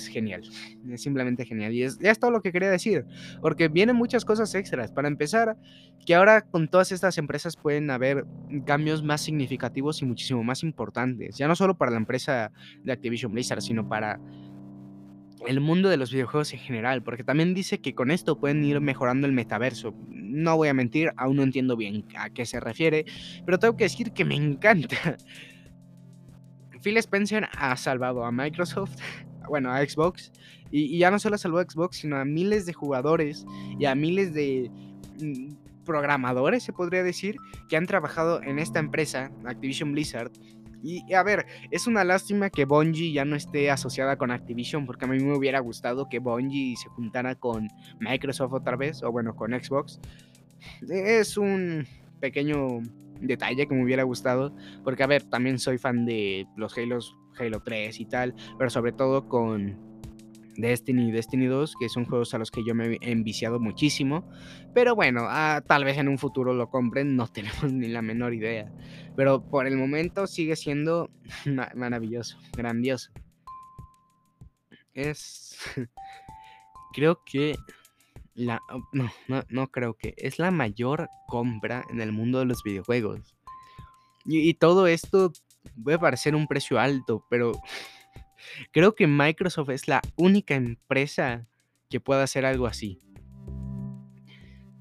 genial, 0.08 0.42
es 0.90 1.02
simplemente 1.02 1.44
genial. 1.44 1.72
Y 1.72 1.84
es, 1.84 1.98
es 2.00 2.18
todo 2.18 2.30
lo 2.30 2.42
que 2.42 2.52
quería 2.52 2.70
decir, 2.70 3.06
porque 3.40 3.68
vienen 3.68 3.96
muchas 3.96 4.24
cosas 4.24 4.54
extras. 4.54 4.92
Para 4.92 5.08
empezar, 5.08 5.56
que 6.04 6.14
ahora 6.14 6.42
con 6.42 6.68
todas 6.68 6.92
estas 6.92 7.18
empresas 7.18 7.56
pueden 7.56 7.90
haber 7.90 8.24
cambios 8.64 9.02
más 9.02 9.20
significativos 9.20 10.02
y 10.02 10.04
muchísimo 10.06 10.42
más 10.42 10.62
importantes, 10.62 11.36
ya 11.36 11.48
no 11.48 11.56
solo 11.56 11.76
para 11.76 11.90
la 11.92 11.98
empresa 11.98 12.52
de 12.82 12.92
Activision 12.92 13.32
Blizzard, 13.32 13.62
sino 13.62 13.88
para 13.88 14.20
el 15.46 15.60
mundo 15.60 15.88
de 15.88 15.96
los 15.96 16.10
videojuegos 16.10 16.52
en 16.52 16.58
general, 16.58 17.02
porque 17.02 17.24
también 17.24 17.54
dice 17.54 17.80
que 17.80 17.94
con 17.94 18.10
esto 18.10 18.38
pueden 18.38 18.64
ir 18.64 18.80
mejorando 18.80 19.26
el 19.26 19.32
metaverso. 19.32 19.94
No 20.08 20.56
voy 20.56 20.68
a 20.68 20.74
mentir, 20.74 21.12
aún 21.16 21.36
no 21.36 21.42
entiendo 21.42 21.76
bien 21.76 22.04
a 22.16 22.30
qué 22.30 22.44
se 22.46 22.60
refiere, 22.60 23.04
pero 23.44 23.58
tengo 23.58 23.76
que 23.76 23.84
decir 23.84 24.12
que 24.12 24.24
me 24.24 24.34
encanta. 24.34 25.16
Phil 26.82 26.96
Spencer 26.98 27.48
ha 27.56 27.76
salvado 27.76 28.24
a 28.24 28.32
Microsoft, 28.32 28.96
bueno, 29.48 29.72
a 29.72 29.84
Xbox, 29.84 30.32
y, 30.70 30.98
ya 30.98 31.10
no 31.10 31.18
solo 31.18 31.38
salvó 31.38 31.58
a 31.58 31.64
Xbox, 31.64 31.98
sino 31.98 32.16
a 32.16 32.24
miles 32.24 32.66
de 32.66 32.72
jugadores 32.72 33.46
y 33.78 33.86
a 33.86 33.94
miles 33.94 34.34
de 34.34 34.70
mm, 35.20 35.84
programadores, 35.84 36.62
se 36.62 36.72
podría 36.72 37.02
decir, 37.02 37.36
que 37.68 37.76
han 37.76 37.86
trabajado 37.86 38.42
en 38.42 38.58
esta 38.58 38.80
empresa, 38.80 39.30
Activision 39.44 39.92
Blizzard. 39.92 40.32
Y 40.82 41.12
a 41.14 41.22
ver, 41.22 41.46
es 41.70 41.86
una 41.86 42.04
lástima 42.04 42.50
que 42.50 42.64
Bungie 42.64 43.12
ya 43.12 43.24
no 43.24 43.36
esté 43.36 43.70
asociada 43.70 44.16
con 44.16 44.30
Activision, 44.30 44.86
porque 44.86 45.04
a 45.04 45.08
mí 45.08 45.18
me 45.18 45.36
hubiera 45.36 45.60
gustado 45.60 46.08
que 46.08 46.18
Bungie 46.18 46.76
se 46.76 46.88
juntara 46.90 47.34
con 47.34 47.68
Microsoft 48.00 48.52
otra 48.52 48.76
vez, 48.76 49.02
o 49.02 49.10
bueno, 49.10 49.34
con 49.34 49.52
Xbox. 49.52 50.00
Es 50.88 51.36
un 51.36 51.86
pequeño 52.20 52.80
detalle 53.20 53.66
que 53.66 53.74
me 53.74 53.84
hubiera 53.84 54.02
gustado, 54.02 54.54
porque 54.84 55.02
a 55.02 55.06
ver, 55.06 55.24
también 55.24 55.58
soy 55.58 55.78
fan 55.78 56.04
de 56.04 56.46
los 56.56 56.76
Halos, 56.76 57.16
Halo 57.38 57.62
3 57.62 58.00
y 58.00 58.04
tal, 58.06 58.34
pero 58.58 58.70
sobre 58.70 58.92
todo 58.92 59.28
con 59.28 59.85
Destiny 60.56 61.08
y 61.08 61.12
Destiny 61.12 61.46
2, 61.46 61.74
que 61.78 61.88
son 61.88 62.04
juegos 62.04 62.34
a 62.34 62.38
los 62.38 62.50
que 62.50 62.64
yo 62.64 62.74
me 62.74 62.98
he 63.00 63.10
enviciado 63.10 63.60
muchísimo. 63.60 64.28
Pero 64.74 64.94
bueno, 64.94 65.22
ah, 65.24 65.62
tal 65.66 65.84
vez 65.84 65.98
en 65.98 66.08
un 66.08 66.18
futuro 66.18 66.54
lo 66.54 66.70
compren, 66.70 67.16
no 67.16 67.26
tenemos 67.32 67.72
ni 67.72 67.88
la 67.88 68.02
menor 68.02 68.34
idea. 68.34 68.72
Pero 69.16 69.48
por 69.48 69.66
el 69.66 69.76
momento 69.76 70.26
sigue 70.26 70.56
siendo 70.56 71.10
maravilloso, 71.74 72.38
grandioso. 72.56 73.10
Es... 74.94 75.58
creo 76.92 77.22
que... 77.24 77.56
La, 78.34 78.60
no, 78.92 79.10
no, 79.28 79.44
no 79.48 79.68
creo 79.68 79.94
que 79.94 80.12
es 80.18 80.38
la 80.38 80.50
mayor 80.50 81.08
compra 81.26 81.86
en 81.88 82.02
el 82.02 82.12
mundo 82.12 82.38
de 82.38 82.44
los 82.44 82.62
videojuegos. 82.62 83.34
Y, 84.26 84.46
y 84.46 84.52
todo 84.52 84.86
esto 84.86 85.32
puede 85.82 85.98
parecer 85.98 86.34
un 86.34 86.46
precio 86.46 86.78
alto, 86.78 87.24
pero 87.30 87.52
Creo 88.72 88.94
que 88.94 89.06
Microsoft 89.06 89.70
es 89.70 89.88
la 89.88 90.00
única 90.16 90.54
empresa 90.54 91.46
que 91.88 92.00
pueda 92.00 92.22
hacer 92.22 92.44
algo 92.44 92.66
así. 92.66 93.00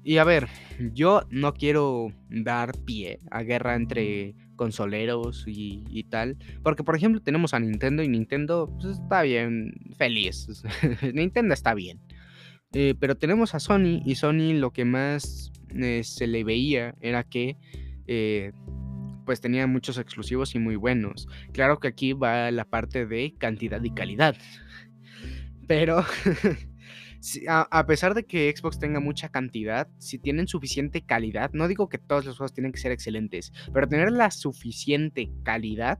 Y 0.02 0.18
a 0.18 0.24
ver, 0.24 0.46
yo 0.92 1.22
no 1.30 1.52
quiero 1.52 2.12
dar 2.28 2.72
pie 2.84 3.18
a 3.30 3.42
guerra 3.42 3.74
entre 3.74 4.36
consoleros 4.54 5.44
y, 5.48 6.04
tal. 6.04 6.36
Porque, 6.62 6.84
por 6.84 6.96
ejemplo, 6.96 7.20
tenemos 7.20 7.54
a 7.54 7.58
Nintendo 7.58 8.04
y 8.04 8.08
Nintendo 8.08 8.72
pues, 8.80 8.98
está 8.98 9.22
bien, 9.22 9.74
feliz. 9.98 10.46
Nintendo 11.12 11.54
está 11.54 11.74
bien. 11.74 12.00
Eh, 12.72 12.94
pero 13.00 13.16
tenemos 13.16 13.54
a 13.54 13.60
Sony 13.60 14.02
y 14.04 14.14
Sony 14.14 14.52
lo 14.54 14.72
que 14.72 14.84
más 14.84 15.50
eh, 15.74 16.02
se 16.04 16.26
le 16.26 16.44
veía 16.44 16.94
era 17.00 17.24
que 17.24 17.56
eh, 18.06 18.52
pues 19.26 19.42
tenía 19.42 19.66
muchos 19.66 19.98
exclusivos 19.98 20.54
y 20.54 20.58
muy 20.58 20.76
buenos. 20.76 21.28
Claro 21.52 21.78
que 21.78 21.88
aquí 21.88 22.14
va 22.14 22.50
la 22.50 22.64
parte 22.64 23.04
de 23.04 23.34
cantidad 23.36 23.82
y 23.82 23.90
calidad. 23.90 24.36
Pero 25.66 26.04
a, 27.48 27.86
pesar 27.86 28.14
de 28.14 28.24
que 28.24 28.54
Xbox 28.56 28.78
tenga 28.78 29.00
mucha 29.00 29.28
cantidad, 29.28 29.88
si 29.98 30.18
tienen 30.18 30.46
suficiente 30.46 31.02
calidad, 31.02 31.50
no 31.52 31.68
digo 31.68 31.88
que 31.88 31.98
todos 31.98 32.24
los 32.24 32.38
juegos 32.38 32.54
tienen 32.54 32.72
que 32.72 32.78
ser 32.78 32.92
excelentes, 32.92 33.52
pero 33.74 33.88
tener 33.88 34.12
la 34.12 34.30
suficiente 34.30 35.30
calidad 35.42 35.98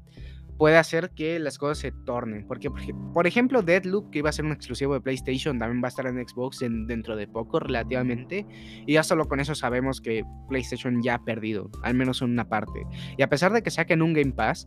puede 0.59 0.77
hacer 0.77 1.11
que 1.11 1.39
las 1.39 1.59
cosas 1.59 1.79
se 1.79 1.93
tornen. 1.93 2.47
Porque, 2.47 2.71
por 3.13 3.27
ejemplo, 3.27 3.63
Deadloop, 3.63 4.11
que 4.11 4.19
iba 4.19 4.31
a 4.31 4.33
ser 4.33 4.45
un 4.45 4.53
exclusivo 4.53 4.95
de 4.95 5.01
PlayStation, 5.01 5.59
también 5.59 5.83
va 5.83 5.89
a 5.89 5.91
estar 5.91 6.07
en 6.07 6.17
Xbox 6.27 6.61
dentro 6.61 7.17
de 7.17 7.27
poco, 7.29 7.61
relativamente. 7.61 8.47
Y 8.87 8.95
ya 8.95 9.03
solo 9.03 9.27
con 9.27 9.41
eso 9.41 9.55
sabemos 9.55 10.01
que 10.01 10.25
PlayStation 10.49 11.03
ya 11.03 11.15
ha 11.17 11.25
perdido, 11.25 11.71
al 11.83 11.95
menos 11.95 12.23
en 12.23 12.31
una 12.31 12.49
parte. 12.49 12.83
Y 13.17 13.23
a 13.23 13.29
pesar 13.29 13.53
de 13.53 13.63
que 13.63 13.71
saquen 13.71 14.03
un 14.03 14.13
Game 14.13 14.33
Pass, 14.33 14.67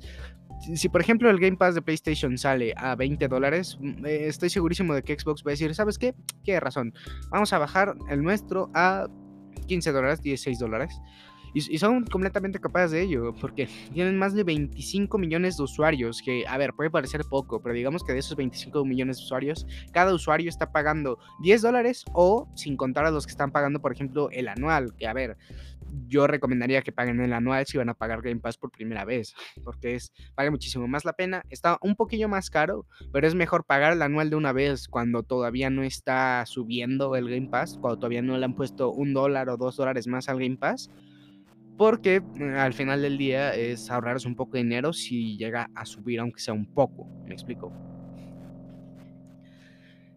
si, 0.76 0.90
por 0.90 1.02
ejemplo 1.02 1.30
el 1.30 1.40
Game 1.40 1.58
Pass 1.58 1.76
de 1.76 1.82
PlayStation 1.82 2.38
sale 2.38 2.74
a 2.76 2.96
20 2.96 3.28
dólares, 3.28 3.78
mm, 3.80 4.06
eh, 4.06 4.28
estoy 4.28 4.50
segurísimo 4.50 4.94
de 4.94 5.04
que 5.04 5.18
Xbox 5.18 5.44
va 5.46 5.52
a 5.52 5.54
decir, 5.54 5.74
¿sabes 5.74 5.98
qué? 5.98 6.14
Qué 6.44 6.60
razón. 6.60 6.94
Vamos 7.30 7.54
a 7.54 7.60
bajar 7.60 7.96
el 8.10 8.22
nuestro 8.22 8.70
a 8.74 9.08
15 9.68 9.92
dólares, 9.92 10.22
16 10.22 10.60
dólares. 10.60 11.00
Y, 11.54 11.78
son 11.78 12.06
completamente 12.06 12.60
capaces 12.60 12.92
de 12.92 13.02
ello, 13.02 13.34
porque 13.40 13.68
tienen 13.94 14.18
más 14.18 14.34
de 14.34 14.44
25 14.44 15.18
millones 15.18 15.58
de 15.58 15.64
usuarios, 15.64 16.22
que, 16.22 16.46
a 16.48 16.58
ver, 16.58 16.74
puede 16.74 16.90
parecer 16.90 17.22
poco, 17.30 17.62
pero 17.62 17.76
digamos 17.76 18.04
que 18.04 18.14
de 18.14 18.20
esos 18.20 18.36
25 18.36 18.86
millones 18.86 19.18
de 19.18 19.24
usuarios, 19.24 19.66
cada 19.92 20.14
usuario 20.14 20.50
está 20.50 20.72
pagando 20.72 21.20
10 21.42 21.62
dólares 21.62 22.06
o 22.14 22.48
sin 22.56 22.78
contar 22.78 23.06
a 23.06 23.12
los 23.12 23.26
que 23.26 23.32
están 23.32 23.52
pagando, 23.52 23.82
por 23.82 23.92
ejemplo, 23.92 24.30
el 24.32 24.48
anual, 24.48 24.94
que, 24.96 25.08
a 25.08 25.14
ver, 25.14 25.38
yo 26.08 26.28
recomendaría 26.28 26.82
que 26.82 26.92
paguen 26.92 27.20
el 27.22 27.34
anual 27.34 27.66
si 27.66 27.78
van 27.78 27.90
a 27.90 27.94
pagar 27.94 28.22
Game 28.22 28.40
Pass 28.40 28.58
por 28.58 28.72
primera 28.72 29.06
vez, 29.06 29.34
porque 29.64 29.96
es, 29.96 30.14
vale 30.36 30.52
muchísimo 30.52 30.88
más 30.88 31.06
la 31.06 31.14
pena. 31.14 31.44
Está 31.50 31.78
un 31.82 31.96
poquillo 31.96 32.28
más 32.28 32.50
caro, 32.50 32.86
pero 33.12 33.28
es 33.28 33.36
mejor 33.36 33.66
pagar 33.66 33.94
el 33.94 34.02
anual 34.02 34.30
de 34.30 34.36
una 34.36 34.52
vez 34.52 34.88
cuando 34.88 35.24
todavía 35.24 35.70
no 35.70 35.84
está 35.84 36.46
subiendo 36.46 37.16
el 37.16 37.30
Game 37.30 37.50
Pass, 37.50 37.78
cuando 37.80 37.98
todavía 37.98 38.22
no 38.22 38.38
le 38.38 38.46
han 38.46 38.56
puesto 38.56 38.92
un 38.92 39.14
dólar 39.14 39.50
o 39.50 39.58
dos 39.58 39.78
dólares 39.78 40.08
más 40.08 40.30
al 40.30 40.40
Game 40.40 40.58
Pass 40.58 40.90
porque 41.80 42.20
mm, 42.20 42.56
al 42.58 42.74
final 42.74 43.02
del 43.02 43.18
día 43.18 43.56
es 43.56 43.90
ahorrarse 43.90 44.28
un 44.28 44.36
poco 44.36 44.58
de 44.58 44.64
dinero 44.64 44.92
si 44.92 45.38
llega 45.38 45.70
a 45.74 45.86
subir, 45.86 46.20
aunque 46.20 46.42
sea 46.42 46.54
un 46.54 46.66
poco. 46.66 47.08
¿Me 47.26 47.34
explico? 47.34 47.72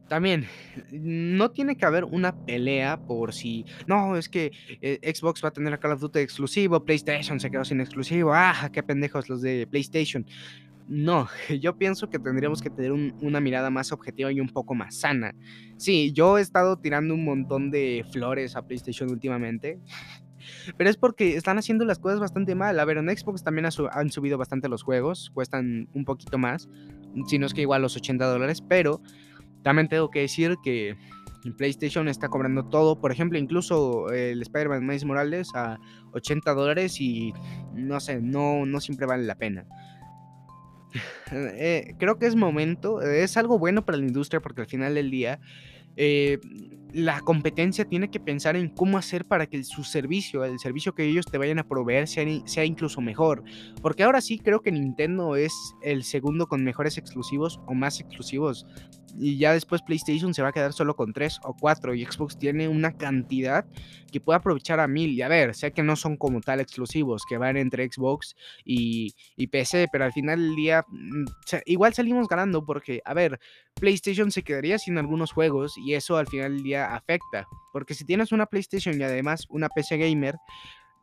También, 0.08 0.46
no 0.90 1.52
tiene 1.52 1.76
que 1.76 1.86
haber 1.86 2.04
una 2.04 2.34
pelea 2.44 2.98
por 2.98 3.32
si, 3.32 3.64
no, 3.86 4.16
es 4.16 4.28
que 4.28 4.50
eh, 4.82 5.14
Xbox 5.14 5.42
va 5.42 5.48
a 5.48 5.52
tener 5.52 5.72
a 5.72 5.78
Call 5.78 5.92
of 5.92 6.00
Duty 6.00 6.18
exclusivo, 6.18 6.84
PlayStation 6.84 7.38
se 7.38 7.50
quedó 7.50 7.64
sin 7.64 7.80
exclusivo, 7.80 8.34
ah, 8.34 8.68
qué 8.72 8.82
pendejos 8.82 9.30
los 9.30 9.40
de 9.40 9.66
PlayStation. 9.70 10.26
No, 10.88 11.28
yo 11.60 11.78
pienso 11.78 12.10
que 12.10 12.18
tendríamos 12.18 12.60
que 12.60 12.70
tener 12.70 12.92
una 12.92 13.40
mirada 13.40 13.70
más 13.70 13.92
objetiva 13.92 14.32
y 14.32 14.40
un 14.40 14.48
poco 14.48 14.74
más 14.74 14.96
sana. 14.96 15.34
Sí, 15.76 16.12
yo 16.12 16.36
he 16.36 16.42
estado 16.42 16.76
tirando 16.76 17.14
un 17.14 17.24
montón 17.24 17.70
de 17.70 18.04
flores 18.12 18.56
a 18.56 18.66
PlayStation 18.66 19.10
últimamente, 19.10 19.78
pero 20.76 20.90
es 20.90 20.96
porque 20.96 21.36
están 21.36 21.58
haciendo 21.58 21.84
las 21.84 21.98
cosas 21.98 22.20
bastante 22.20 22.54
mal. 22.54 22.78
A 22.78 22.84
ver, 22.84 22.98
en 22.98 23.16
Xbox 23.16 23.42
también 23.42 23.66
han 23.66 24.10
subido 24.10 24.38
bastante 24.38 24.68
los 24.68 24.82
juegos, 24.82 25.30
cuestan 25.34 25.88
un 25.94 26.04
poquito 26.04 26.38
más, 26.38 26.68
si 27.26 27.38
no 27.38 27.46
es 27.46 27.54
que 27.54 27.62
igual 27.62 27.82
los 27.82 27.96
80 27.96 28.24
dólares, 28.26 28.62
pero 28.66 29.00
también 29.62 29.88
tengo 29.88 30.10
que 30.10 30.20
decir 30.20 30.56
que 30.62 30.96
PlayStation 31.56 32.08
está 32.08 32.28
cobrando 32.28 32.64
todo, 32.68 33.00
por 33.00 33.10
ejemplo, 33.10 33.38
incluso 33.38 34.10
el 34.12 34.40
Spider-Man 34.42 34.86
Miles 34.86 35.04
Morales 35.04 35.48
a 35.54 35.78
80 36.12 36.54
dólares 36.54 37.00
y 37.00 37.32
no 37.74 37.98
sé, 37.98 38.20
no, 38.20 38.64
no 38.64 38.80
siempre 38.80 39.06
vale 39.06 39.24
la 39.24 39.36
pena. 39.36 39.66
Eh, 41.34 41.94
creo 41.98 42.18
que 42.18 42.26
es 42.26 42.36
momento, 42.36 43.00
es 43.00 43.38
algo 43.38 43.58
bueno 43.58 43.86
para 43.86 43.96
la 43.96 44.04
industria 44.04 44.40
porque 44.40 44.60
al 44.60 44.66
final 44.66 44.94
del 44.94 45.10
día 45.10 45.40
eh, 45.96 46.38
la 46.92 47.20
competencia 47.20 47.84
tiene 47.84 48.10
que 48.10 48.20
pensar 48.20 48.56
en 48.56 48.68
cómo 48.68 48.98
hacer 48.98 49.24
para 49.24 49.46
que 49.46 49.62
su 49.64 49.84
servicio, 49.84 50.44
el 50.44 50.58
servicio 50.58 50.94
que 50.94 51.04
ellos 51.04 51.26
te 51.26 51.38
vayan 51.38 51.58
a 51.58 51.66
proveer, 51.66 52.06
sea, 52.06 52.64
incluso 52.64 53.00
mejor. 53.00 53.44
Porque 53.80 54.02
ahora 54.02 54.20
sí 54.20 54.38
creo 54.38 54.60
que 54.60 54.72
Nintendo 54.72 55.36
es 55.36 55.52
el 55.82 56.04
segundo 56.04 56.46
con 56.46 56.64
mejores 56.64 56.98
exclusivos 56.98 57.60
o 57.66 57.74
más 57.74 58.00
exclusivos 58.00 58.66
y 59.18 59.38
ya 59.38 59.52
después 59.52 59.82
PlayStation 59.82 60.32
se 60.32 60.42
va 60.42 60.48
a 60.48 60.52
quedar 60.52 60.72
solo 60.72 60.96
con 60.96 61.12
3 61.12 61.40
o 61.44 61.54
4 61.54 61.94
y 61.94 62.04
Xbox 62.04 62.38
tiene 62.38 62.68
una 62.68 62.96
cantidad 62.96 63.66
que 64.10 64.20
puede 64.20 64.38
aprovechar 64.38 64.80
a 64.80 64.88
mil. 64.88 65.12
Y 65.12 65.22
a 65.22 65.28
ver, 65.28 65.54
sé 65.54 65.72
que 65.72 65.82
no 65.82 65.96
son 65.96 66.16
como 66.16 66.40
tal 66.40 66.60
exclusivos, 66.60 67.24
que 67.28 67.38
van 67.38 67.56
entre 67.56 67.88
Xbox 67.90 68.36
y, 68.64 69.14
PC, 69.50 69.88
pero 69.92 70.04
al 70.04 70.12
final 70.12 70.40
del 70.40 70.56
día 70.56 70.84
mm, 70.88 71.24
igual 71.66 71.92
salimos 71.92 72.28
ganando 72.28 72.64
porque, 72.64 73.02
a 73.04 73.12
ver, 73.12 73.38
PlayStation 73.74 74.30
se 74.30 74.42
quedaría 74.42 74.78
sin 74.78 74.96
algunos 74.98 75.32
juegos 75.32 75.76
y 75.76 75.94
eso 75.94 76.16
al 76.16 76.26
final 76.26 76.54
del 76.54 76.62
día 76.62 76.81
afecta. 76.82 77.46
Porque 77.72 77.94
si 77.94 78.04
tienes 78.04 78.32
una 78.32 78.46
PlayStation 78.46 78.98
y 78.98 79.02
además 79.02 79.46
una 79.48 79.68
PC 79.68 79.96
gamer, 79.96 80.36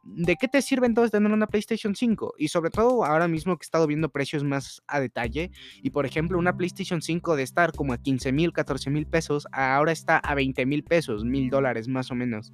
¿de 0.03 0.35
qué 0.35 0.47
te 0.47 0.61
sirve 0.61 0.87
entonces 0.87 1.11
tener 1.11 1.31
una 1.31 1.47
PlayStation 1.47 1.95
5? 1.95 2.35
Y 2.37 2.47
sobre 2.47 2.69
todo 2.69 3.05
ahora 3.05 3.27
mismo 3.27 3.57
que 3.57 3.63
he 3.63 3.67
estado 3.67 3.87
viendo 3.87 4.09
precios 4.09 4.43
más 4.43 4.81
a 4.87 4.99
detalle, 4.99 5.51
y 5.81 5.89
por 5.89 6.05
ejemplo 6.05 6.37
una 6.37 6.55
PlayStation 6.55 7.01
5 7.01 7.35
de 7.35 7.43
estar 7.43 7.71
como 7.73 7.93
a 7.93 7.97
15 7.97 8.31
mil, 8.31 8.53
14 8.53 8.89
mil 8.89 9.07
pesos, 9.07 9.47
ahora 9.51 9.91
está 9.91 10.17
a 10.17 10.35
20 10.35 10.65
mil 10.65 10.83
pesos, 10.83 11.25
mil 11.25 11.49
dólares 11.49 11.87
más 11.87 12.11
o 12.11 12.15
menos 12.15 12.53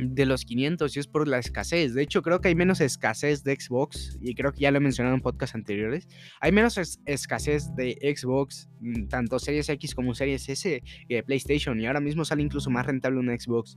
de 0.00 0.26
los 0.26 0.44
500 0.44 0.96
y 0.96 1.00
es 1.00 1.06
por 1.06 1.28
la 1.28 1.38
escasez. 1.38 1.94
De 1.94 2.02
hecho, 2.02 2.22
creo 2.22 2.40
que 2.40 2.48
hay 2.48 2.54
menos 2.54 2.80
escasez 2.80 3.44
de 3.44 3.56
Xbox 3.56 4.18
y 4.20 4.34
creo 4.34 4.52
que 4.52 4.60
ya 4.60 4.70
lo 4.70 4.78
he 4.78 4.80
mencionado 4.80 5.14
en 5.14 5.22
podcasts 5.22 5.54
anteriores. 5.54 6.08
Hay 6.40 6.52
menos 6.52 6.78
escasez 7.04 7.74
de 7.76 7.98
Xbox, 8.16 8.68
mm, 8.80 9.08
tanto 9.08 9.38
Series 9.38 9.68
X 9.68 9.94
como 9.94 10.14
Series 10.14 10.48
S 10.48 10.82
de 11.08 11.22
PlayStation 11.22 11.80
y 11.80 11.86
ahora 11.86 12.00
mismo 12.00 12.24
sale 12.24 12.42
incluso 12.42 12.70
más 12.70 12.86
rentable 12.86 13.18
una 13.18 13.38
Xbox. 13.38 13.76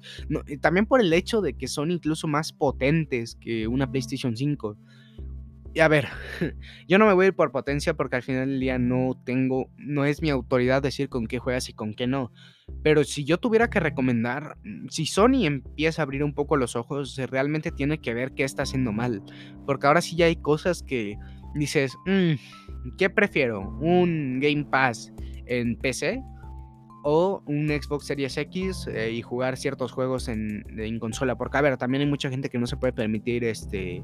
también 0.61 0.85
por 0.85 1.01
el 1.01 1.11
hecho 1.13 1.41
de 1.41 1.53
que 1.53 1.67
son 1.67 1.91
incluso 1.91 2.27
más 2.27 2.53
potentes 2.53 3.35
que 3.35 3.67
una 3.67 3.89
PlayStation 3.89 4.35
5. 4.35 4.77
Y 5.73 5.79
a 5.79 5.87
ver, 5.87 6.07
yo 6.87 6.99
no 6.99 7.07
me 7.07 7.13
voy 7.13 7.25
a 7.25 7.27
ir 7.29 7.35
por 7.35 7.51
potencia 7.51 7.95
porque 7.95 8.15
al 8.15 8.23
final 8.23 8.47
del 8.47 8.59
día 8.59 8.77
no 8.77 9.19
tengo, 9.25 9.69
no 9.77 10.05
es 10.05 10.21
mi 10.21 10.29
autoridad 10.29 10.83
decir 10.83 11.09
con 11.09 11.25
qué 11.25 11.39
juegas 11.39 11.67
y 11.69 11.73
con 11.73 11.95
qué 11.95 12.05
no. 12.05 12.31
Pero 12.83 13.03
si 13.03 13.23
yo 13.23 13.39
tuviera 13.39 13.69
que 13.69 13.79
recomendar, 13.79 14.57
mm, 14.63 14.87
si 14.89 15.07
Sony 15.07 15.45
empieza 15.45 16.01
a 16.01 16.03
abrir 16.03 16.23
un 16.23 16.35
poco 16.35 16.57
los 16.57 16.75
ojos, 16.75 17.17
realmente 17.29 17.71
tiene 17.71 17.99
que 17.99 18.13
ver 18.13 18.33
qué 18.33 18.43
está 18.43 18.63
haciendo 18.63 18.91
mal. 18.91 19.23
Porque 19.65 19.87
ahora 19.87 20.01
sí 20.01 20.15
ya 20.15 20.27
hay 20.27 20.35
cosas 20.35 20.83
que 20.83 21.17
dices, 21.55 21.97
mm, 22.05 22.33
¿qué 22.97 23.09
prefiero? 23.09 23.61
¿Un 23.79 24.39
Game 24.39 24.65
Pass 24.65 25.11
en 25.47 25.75
PC 25.75 26.21
o 27.03 27.43
un 27.47 27.67
Xbox 27.67 28.05
Series 28.05 28.37
X 28.37 28.87
eh, 28.87 29.11
y 29.11 29.23
jugar 29.23 29.57
ciertos 29.57 29.91
juegos 29.91 30.27
en, 30.27 30.63
en, 30.79 30.99
consola. 30.99 31.35
Porque, 31.35 31.57
a 31.57 31.61
ver, 31.61 31.77
también 31.77 32.01
hay 32.01 32.07
mucha 32.07 32.29
gente 32.29 32.49
que 32.49 32.59
no 32.59 32.67
se 32.67 32.77
puede 32.77 32.93
permitir 32.93 33.43
este 33.43 34.03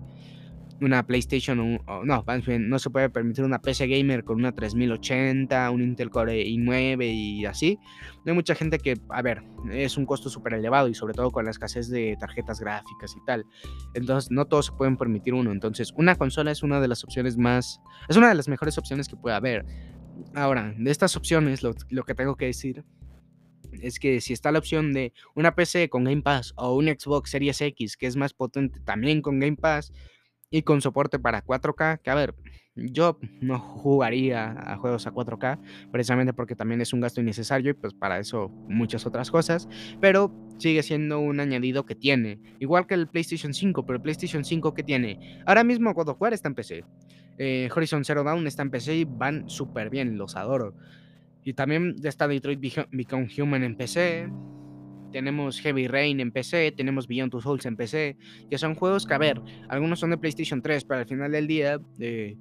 una 0.81 1.05
PlayStation, 1.05 1.79
o, 1.87 2.03
no, 2.05 2.25
no 2.25 2.79
se 2.79 2.89
puede 2.89 3.09
permitir 3.09 3.43
una 3.43 3.61
PC 3.61 3.87
gamer 3.87 4.23
con 4.23 4.37
una 4.37 4.53
3080, 4.53 5.71
un 5.71 5.81
Intel 5.81 6.09
Core 6.09 6.45
i9 6.45 7.05
y 7.13 7.45
así. 7.45 7.79
Hay 8.25 8.33
mucha 8.33 8.55
gente 8.55 8.77
que, 8.79 8.95
a 9.09 9.21
ver, 9.21 9.43
es 9.71 9.97
un 9.97 10.05
costo 10.05 10.29
súper 10.29 10.53
elevado 10.53 10.87
y 10.87 10.93
sobre 10.93 11.13
todo 11.13 11.31
con 11.31 11.45
la 11.45 11.51
escasez 11.51 11.89
de 11.89 12.15
tarjetas 12.19 12.59
gráficas 12.59 13.15
y 13.15 13.25
tal. 13.25 13.45
Entonces, 13.93 14.31
no 14.31 14.45
todos 14.45 14.67
se 14.67 14.71
pueden 14.73 14.97
permitir 14.97 15.33
uno. 15.33 15.51
Entonces, 15.51 15.93
una 15.95 16.15
consola 16.15 16.51
es 16.51 16.63
una 16.63 16.79
de 16.79 16.87
las 16.87 17.03
opciones 17.03 17.37
más, 17.37 17.81
es 18.07 18.17
una 18.17 18.29
de 18.29 18.35
las 18.35 18.47
mejores 18.47 18.77
opciones 18.77 19.07
que 19.07 19.15
puede 19.15 19.35
haber. 19.35 19.65
Ahora, 20.35 20.73
de 20.77 20.91
estas 20.91 21.15
opciones, 21.15 21.63
lo, 21.63 21.73
lo 21.89 22.03
que 22.03 22.13
tengo 22.13 22.35
que 22.35 22.45
decir 22.45 22.83
es 23.81 23.99
que 23.99 24.19
si 24.21 24.33
está 24.33 24.51
la 24.51 24.59
opción 24.59 24.93
de 24.93 25.13
una 25.35 25.55
PC 25.55 25.89
con 25.89 26.03
Game 26.03 26.21
Pass 26.21 26.53
o 26.57 26.75
un 26.75 26.87
Xbox 26.87 27.29
Series 27.31 27.61
X 27.61 27.97
que 27.97 28.07
es 28.07 28.15
más 28.15 28.33
potente 28.33 28.79
también 28.81 29.21
con 29.21 29.39
Game 29.39 29.57
Pass, 29.57 29.91
y 30.49 30.63
con 30.63 30.81
soporte 30.81 31.19
para 31.19 31.43
4K, 31.43 32.01
que 32.01 32.09
a 32.09 32.15
ver, 32.15 32.35
yo 32.75 33.19
no 33.41 33.59
jugaría 33.59 34.51
a 34.51 34.77
juegos 34.77 35.05
a 35.07 35.11
4K, 35.11 35.59
precisamente 35.91 36.33
porque 36.33 36.55
también 36.55 36.81
es 36.81 36.93
un 36.93 37.01
gasto 37.01 37.21
innecesario 37.21 37.71
y 37.71 37.73
pues 37.73 37.93
para 37.93 38.19
eso 38.19 38.49
muchas 38.67 39.05
otras 39.05 39.31
cosas, 39.31 39.67
pero 39.99 40.33
sigue 40.57 40.83
siendo 40.83 41.19
un 41.19 41.39
añadido 41.39 41.85
que 41.85 41.95
tiene, 41.95 42.39
igual 42.59 42.87
que 42.87 42.95
el 42.95 43.07
PlayStation 43.07 43.53
5, 43.53 43.85
pero 43.85 43.97
el 43.97 44.01
PlayStation 44.01 44.43
5 44.43 44.73
que 44.73 44.83
tiene, 44.83 45.41
ahora 45.45 45.63
mismo 45.63 45.93
God 45.93 46.09
of 46.09 46.21
War 46.21 46.33
está 46.33 46.47
en 46.47 46.55
PC, 46.55 46.83
eh, 47.37 47.69
Horizon 47.73 48.03
Zero 48.03 48.23
Dawn 48.23 48.45
está 48.47 48.63
en 48.63 48.69
PC 48.69 48.97
y 48.97 49.05
van 49.05 49.49
súper 49.49 49.89
bien, 49.89 50.17
los 50.17 50.35
adoro. 50.35 50.75
Y 51.45 51.53
también 51.53 51.95
está 52.03 52.27
Detroit 52.27 52.59
Become 52.91 53.29
Human 53.39 53.63
en 53.63 53.77
PC, 53.77 54.29
tenemos 55.11 55.59
Heavy 55.59 55.87
Rain 55.87 56.19
en 56.19 56.31
PC, 56.31 56.71
tenemos 56.71 57.07
Beyond 57.07 57.31
Two 57.31 57.41
Souls 57.41 57.65
en 57.65 57.75
PC, 57.75 58.17
que 58.49 58.57
son 58.57 58.75
juegos 58.75 59.05
que, 59.05 59.13
a 59.13 59.17
ver, 59.17 59.41
algunos 59.67 59.99
son 59.99 60.11
de 60.11 60.17
PlayStation 60.17 60.61
3, 60.61 60.85
pero 60.85 61.01
al 61.01 61.07
final 61.07 61.31
del 61.31 61.47
día, 61.47 61.79
eh, 61.99 62.37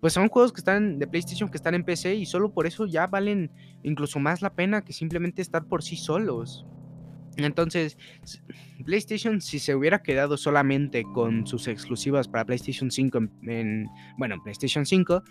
pues 0.00 0.12
son 0.12 0.28
juegos 0.28 0.52
que 0.52 0.60
están 0.60 0.98
de 0.98 1.06
PlayStation 1.06 1.48
que 1.48 1.56
están 1.56 1.74
en 1.74 1.84
PC 1.84 2.14
y 2.14 2.26
solo 2.26 2.52
por 2.52 2.66
eso 2.66 2.86
ya 2.86 3.06
valen 3.06 3.50
incluso 3.82 4.18
más 4.18 4.42
la 4.42 4.54
pena 4.54 4.84
que 4.84 4.92
simplemente 4.92 5.42
estar 5.42 5.64
por 5.64 5.82
sí 5.82 5.96
solos. 5.96 6.66
Entonces, 7.38 7.96
PlayStation, 8.84 9.40
si 9.40 9.60
se 9.60 9.74
hubiera 9.74 10.02
quedado 10.02 10.36
solamente 10.36 11.04
con 11.14 11.46
sus 11.46 11.68
exclusivas 11.68 12.26
para 12.26 12.44
PlayStation 12.44 12.90
5 12.90 13.18
en, 13.42 13.88
bueno, 14.16 14.36
PlayStation 14.42 14.84
5 14.84 15.22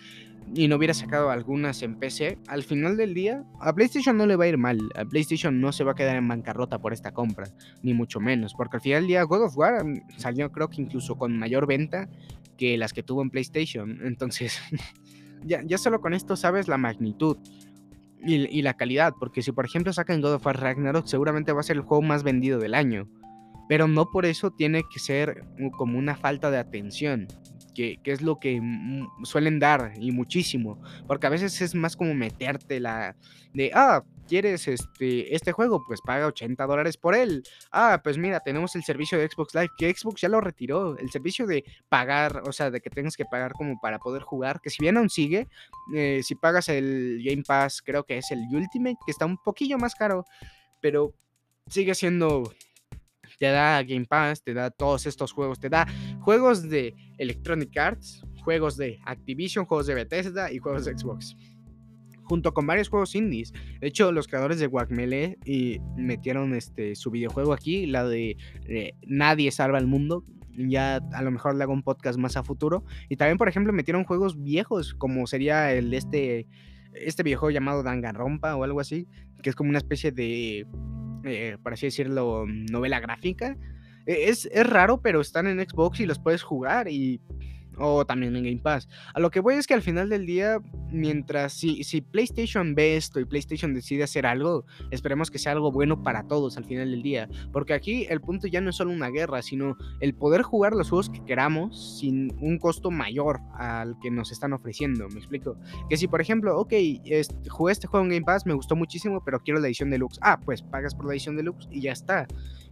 y 0.56 0.70
no 0.70 0.78
hubiera 0.78 0.94
sacado 0.94 1.30
algunas 1.30 1.82
en 1.82 2.00
PC, 2.00 2.38
al 2.48 2.64
final 2.64 2.96
del 2.96 3.14
día 3.14 3.44
a 3.60 3.74
PlayStation 3.74 4.16
no 4.16 4.26
le 4.26 4.38
va 4.38 4.46
a 4.46 4.48
ir 4.48 4.58
mal. 4.58 4.80
A 4.96 5.04
PlayStation 5.04 5.60
no 5.60 5.74
se 5.74 5.84
va 5.84 5.92
a 5.92 5.96
quedar 5.96 6.16
en 6.16 6.28
bancarrota 6.28 6.80
por 6.80 6.94
esta 6.94 7.14
compra, 7.14 7.48
ni 7.84 7.94
mucho 7.94 8.22
menos, 8.22 8.54
porque 8.54 8.78
al 8.78 8.82
final 8.82 9.02
del 9.02 9.08
día 9.08 9.24
God 9.24 9.44
of 9.44 9.58
War 9.58 9.84
mm, 9.84 10.04
salió 10.16 10.50
creo 10.52 10.70
que 10.70 10.82
incluso 10.82 11.18
con 11.18 11.38
mayor 11.38 11.68
venta 11.68 12.10
que 12.58 12.78
las 12.78 12.94
que 12.94 13.04
tuvo 13.04 13.22
en 13.22 13.30
PlayStation. 13.30 14.00
Entonces, 14.06 14.62
ya, 15.46 15.62
ya 15.66 15.78
solo 15.78 16.00
con 16.00 16.14
esto 16.14 16.38
sabes 16.38 16.70
la 16.70 16.78
magnitud 16.78 17.38
y, 18.26 18.62
la 18.62 18.76
calidad, 18.76 19.14
porque 19.20 19.42
si 19.42 19.52
por 19.52 19.66
ejemplo 19.66 19.94
sacan 19.94 20.22
God 20.22 20.36
of 20.36 20.46
War 20.46 20.60
Ragnarok, 20.60 21.06
seguramente 21.06 21.52
va 21.52 21.62
a 21.62 21.64
ser 21.64 21.78
el 21.78 21.84
juego 21.84 22.02
más 22.02 22.24
vendido 22.24 22.60
del 22.60 22.74
año. 22.74 23.08
Pero 23.70 23.88
no 23.88 24.10
por 24.12 24.26
eso 24.26 24.52
tiene 24.52 24.84
que 24.92 25.00
ser 25.00 25.44
como 25.78 25.98
una 26.00 26.16
falta 26.16 26.50
de 26.50 26.58
atención, 26.58 27.28
que, 27.76 28.00
que, 28.02 28.12
es 28.12 28.22
lo 28.22 28.40
que 28.40 28.62
suelen 29.24 29.60
dar 29.60 29.94
y 30.00 30.12
muchísimo. 30.12 30.82
Porque 31.06 31.28
a 31.28 31.32
veces 31.32 31.62
es 31.62 31.76
más 31.76 31.98
como 31.98 32.14
meterte 32.14 32.80
la 32.80 33.16
de, 33.54 33.72
ah, 33.74 34.04
¿Quieres 34.28 34.68
este, 34.68 35.34
este 35.34 35.52
juego? 35.52 35.84
Pues 35.86 36.02
paga 36.02 36.28
80 36.28 36.66
dólares 36.66 36.98
por 36.98 37.16
él. 37.16 37.44
Ah, 37.72 38.02
pues 38.04 38.18
mira, 38.18 38.40
tenemos 38.42 38.76
el 38.76 38.84
servicio 38.84 39.18
de 39.18 39.28
Xbox 39.28 39.56
Live, 39.56 39.70
que 39.78 39.94
Xbox 39.94 40.22
ya 40.22 40.30
lo 40.30 40.42
retiró. 40.42 40.98
El 40.98 41.10
servicio 41.10 41.48
de 41.48 41.64
pagar, 41.90 42.44
o 42.46 42.52
sea, 42.52 42.70
de 42.70 42.82
que 42.82 42.90
tengas 42.90 43.16
que 43.16 43.26
pagar 43.26 43.54
como 43.54 43.80
para 43.80 44.00
poder 44.00 44.24
jugar, 44.24 44.60
que 44.62 44.70
si 44.70 44.78
bien 44.82 44.98
aún 44.98 45.10
sigue, 45.10 45.48
eh, 45.96 46.22
si 46.24 46.36
pagas 46.36 46.70
el 46.70 47.22
Game 47.24 47.44
Pass, 47.48 47.82
creo 47.82 48.04
que 48.04 48.18
es 48.18 48.30
el 48.32 48.40
Ultimate, 48.52 48.98
que 49.06 49.12
está 49.12 49.26
un 49.26 49.38
poquillo 49.38 49.78
más 49.78 49.96
caro, 49.96 50.26
pero 50.82 51.14
sigue 51.68 51.96
siendo 51.96 52.44
te 53.40 53.48
da 53.48 53.84
Game 53.84 54.06
Pass, 54.06 54.44
te 54.44 54.54
da 54.54 54.72
todos 54.72 55.06
estos 55.06 55.32
juegos, 55.32 55.60
te 55.60 55.70
da 55.70 55.88
juegos 56.22 56.70
de 56.70 56.96
Electronic 57.18 57.78
Arts, 57.78 58.24
juegos 58.44 58.78
de 58.78 59.00
Activision, 59.06 59.66
juegos 59.66 59.88
de 59.88 59.94
Bethesda 59.94 60.52
y 60.52 60.58
juegos 60.58 60.86
de 60.86 60.98
Xbox 60.98 61.36
junto 62.28 62.54
con 62.54 62.68
varios 62.68 62.90
juegos 62.90 63.16
indies. 63.16 63.54
De 63.80 63.88
hecho, 63.88 64.12
los 64.12 64.28
creadores 64.28 64.60
de 64.60 64.68
Guacamele 64.68 65.38
y 65.46 65.80
metieron 65.96 66.54
este, 66.54 66.96
su 66.96 67.10
videojuego 67.10 67.54
aquí, 67.54 67.86
la 67.86 68.06
de 68.06 68.38
eh, 68.68 68.94
Nadie 69.06 69.52
salva 69.52 69.78
al 69.78 69.88
mundo. 69.88 70.24
Ya 70.58 70.96
a 71.14 71.22
lo 71.22 71.32
mejor 71.32 71.56
le 71.56 71.64
hago 71.64 71.74
un 71.74 71.84
podcast 71.84 72.18
más 72.18 72.36
a 72.36 72.44
futuro. 72.44 72.84
Y 73.10 73.16
también, 73.16 73.38
por 73.38 73.48
ejemplo, 73.48 73.72
metieron 73.74 74.04
juegos 74.04 74.42
viejos, 74.42 74.94
como 74.96 75.28
sería 75.28 75.72
el 75.72 75.94
este, 75.94 76.48
este 76.94 77.24
videojuego 77.24 77.52
llamado 77.52 77.84
Danganronpa 77.84 78.56
o 78.56 78.64
algo 78.64 78.80
así, 78.80 79.08
que 79.42 79.50
es 79.50 79.56
como 79.56 79.70
una 79.70 79.78
especie 79.78 80.12
de, 80.12 80.66
eh, 81.24 81.58
por 81.62 81.74
así 81.74 81.88
decirlo, 81.88 82.46
novela 82.48 83.00
gráfica. 83.00 83.56
E, 84.06 84.30
es, 84.30 84.50
es 84.52 84.68
raro, 84.68 85.02
pero 85.02 85.22
están 85.22 85.48
en 85.48 85.60
Xbox 85.60 86.00
y 86.00 86.06
los 86.06 86.20
puedes 86.20 86.44
jugar 86.44 86.88
y 86.88 87.22
o 87.78 88.06
también 88.06 88.36
en 88.36 88.44
Game 88.44 88.62
Pass. 88.62 88.88
A 89.14 89.20
lo 89.20 89.30
que 89.32 89.40
voy 89.40 89.56
es 89.56 89.68
que 89.68 89.74
al 89.74 89.82
final 89.82 90.10
del 90.10 90.26
día, 90.26 90.60
mientras 90.92 91.54
si, 91.54 91.84
si 91.84 92.02
PlayStation 92.02 92.76
ve 92.76 92.98
esto 92.98 93.20
y 93.20 93.26
PlayStation 93.26 93.74
decide 93.74 94.04
hacer 94.04 94.26
algo, 94.26 94.66
esperemos 94.92 95.32
que 95.32 95.40
sea 95.40 95.52
algo 95.52 95.72
bueno 95.72 96.04
para 96.04 96.24
todos 96.24 96.58
al 96.58 96.66
final 96.66 96.92
del 96.92 97.04
día. 97.04 97.30
Porque 97.52 97.74
aquí 97.74 98.06
el 98.10 98.22
punto 98.22 98.48
ya 98.48 98.62
no 98.62 98.70
es 98.70 98.76
solo 98.76 98.92
una 98.92 99.10
guerra, 99.10 99.42
sino 99.42 99.78
el 100.00 100.14
poder 100.14 100.42
jugar 100.42 100.74
los 100.74 100.90
juegos 100.90 101.10
que 101.10 101.24
queramos 101.26 102.00
sin 102.00 102.36
un 102.40 102.58
costo 102.60 102.92
mayor 102.92 103.40
al 103.56 103.98
que 104.00 104.12
nos 104.12 104.32
están 104.32 104.54
ofreciendo. 104.54 105.08
¿Me 105.10 105.20
explico? 105.20 105.58
Que 105.90 105.98
si 105.98 106.08
por 106.08 106.22
ejemplo, 106.22 106.60
ok, 106.60 106.74
jugué 107.50 107.72
este 107.72 107.88
juego 107.88 108.06
en 108.06 108.12
Game 108.12 108.26
Pass, 108.26 108.46
me 108.46 108.54
gustó 108.54 108.76
muchísimo, 108.76 109.24
pero 109.24 109.40
quiero 109.40 109.60
la 109.60 109.68
edición 109.68 109.90
deluxe. 109.90 110.20
Ah, 110.22 110.40
pues 110.44 110.62
pagas 110.62 110.96
por 110.96 111.06
la 111.06 111.14
edición 111.14 111.36
deluxe 111.36 111.68
y 111.72 111.82
ya 111.82 111.92
está. 111.92 112.28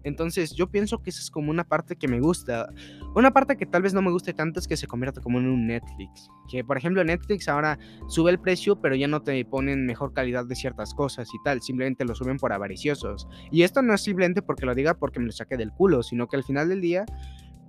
Entonces 0.05 0.53
yo 0.53 0.67
pienso 0.67 1.01
que 1.01 1.09
esa 1.09 1.19
es 1.19 1.31
como 1.31 1.49
una 1.49 1.63
parte 1.63 1.95
que 1.95 2.07
me 2.07 2.19
gusta. 2.19 2.69
Una 3.15 3.31
parte 3.31 3.57
que 3.57 3.65
tal 3.65 3.81
vez 3.81 3.93
no 3.93 4.03
me 4.03 4.11
guste 4.11 4.33
tanto 4.33 4.59
es 4.59 4.67
que 4.67 4.77
se 4.77 4.87
convierta 4.95 5.21
como 5.21 5.39
en 5.39 5.47
un 5.47 5.67
Netflix. 5.67 6.29
Que 6.49 6.63
por 6.63 6.77
ejemplo 6.77 7.03
Netflix 7.03 7.47
ahora 7.47 7.77
sube 8.08 8.31
el 8.31 8.39
precio 8.39 8.79
pero 8.79 8.95
ya 8.95 9.08
no 9.08 9.21
te 9.21 9.43
ponen 9.45 9.86
mejor 9.86 10.13
calidad 10.13 10.45
de 10.45 10.55
ciertas 10.55 10.93
cosas 10.93 11.27
y 11.34 11.38
tal. 11.43 11.62
Simplemente 11.62 12.05
lo 12.05 12.15
suben 12.15 12.38
por 12.38 12.53
avariciosos. 12.53 13.27
Y 13.51 13.63
esto 13.63 13.81
no 13.81 13.93
es 13.93 14.01
simplemente 14.01 14.41
porque 14.41 14.65
lo 14.65 14.73
diga 14.73 14.93
porque 14.93 15.19
me 15.19 15.25
lo 15.25 15.31
saqué 15.31 15.58
del 15.58 15.71
culo, 15.71 16.01
sino 16.01 16.27
que 16.27 16.38
al 16.38 16.43
final 16.43 16.69
del 16.69 16.81
día 16.81 17.05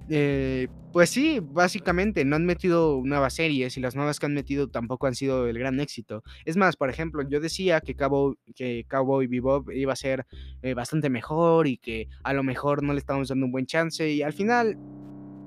eh, 0.09 0.69
pues 0.93 1.11
sí, 1.11 1.41
básicamente 1.43 2.25
no 2.25 2.37
han 2.37 2.47
metido 2.47 3.01
nuevas 3.05 3.35
series 3.35 3.77
y 3.77 3.81
las 3.81 3.97
nuevas 3.97 4.21
que 4.21 4.27
han 4.27 4.35
metido 4.35 4.69
tampoco 4.69 5.07
han 5.07 5.15
sido 5.15 5.47
el 5.49 5.59
gran 5.59 5.81
éxito. 5.81 6.23
Es 6.45 6.57
más, 6.57 6.77
por 6.77 6.91
ejemplo, 6.91 7.23
yo 7.29 7.41
decía 7.41 7.81
que 7.81 7.95
Cowboy, 7.95 8.37
que 8.55 8.87
Cowboy 8.89 9.27
Bebop 9.27 9.71
iba 9.73 9.93
a 9.93 9.97
ser 9.97 10.27
eh, 10.63 10.75
bastante 10.75 11.11
mejor 11.11 11.67
y 11.67 11.79
que 11.79 12.09
a 12.23 12.33
lo 12.33 12.43
mejor 12.43 12.83
no 12.83 12.93
le 12.93 13.01
estábamos 13.01 13.29
dando 13.29 13.47
un 13.47 13.53
buen 13.53 13.67
chance 13.67 14.09
y 14.09 14.23
al 14.23 14.33
final, 14.33 14.79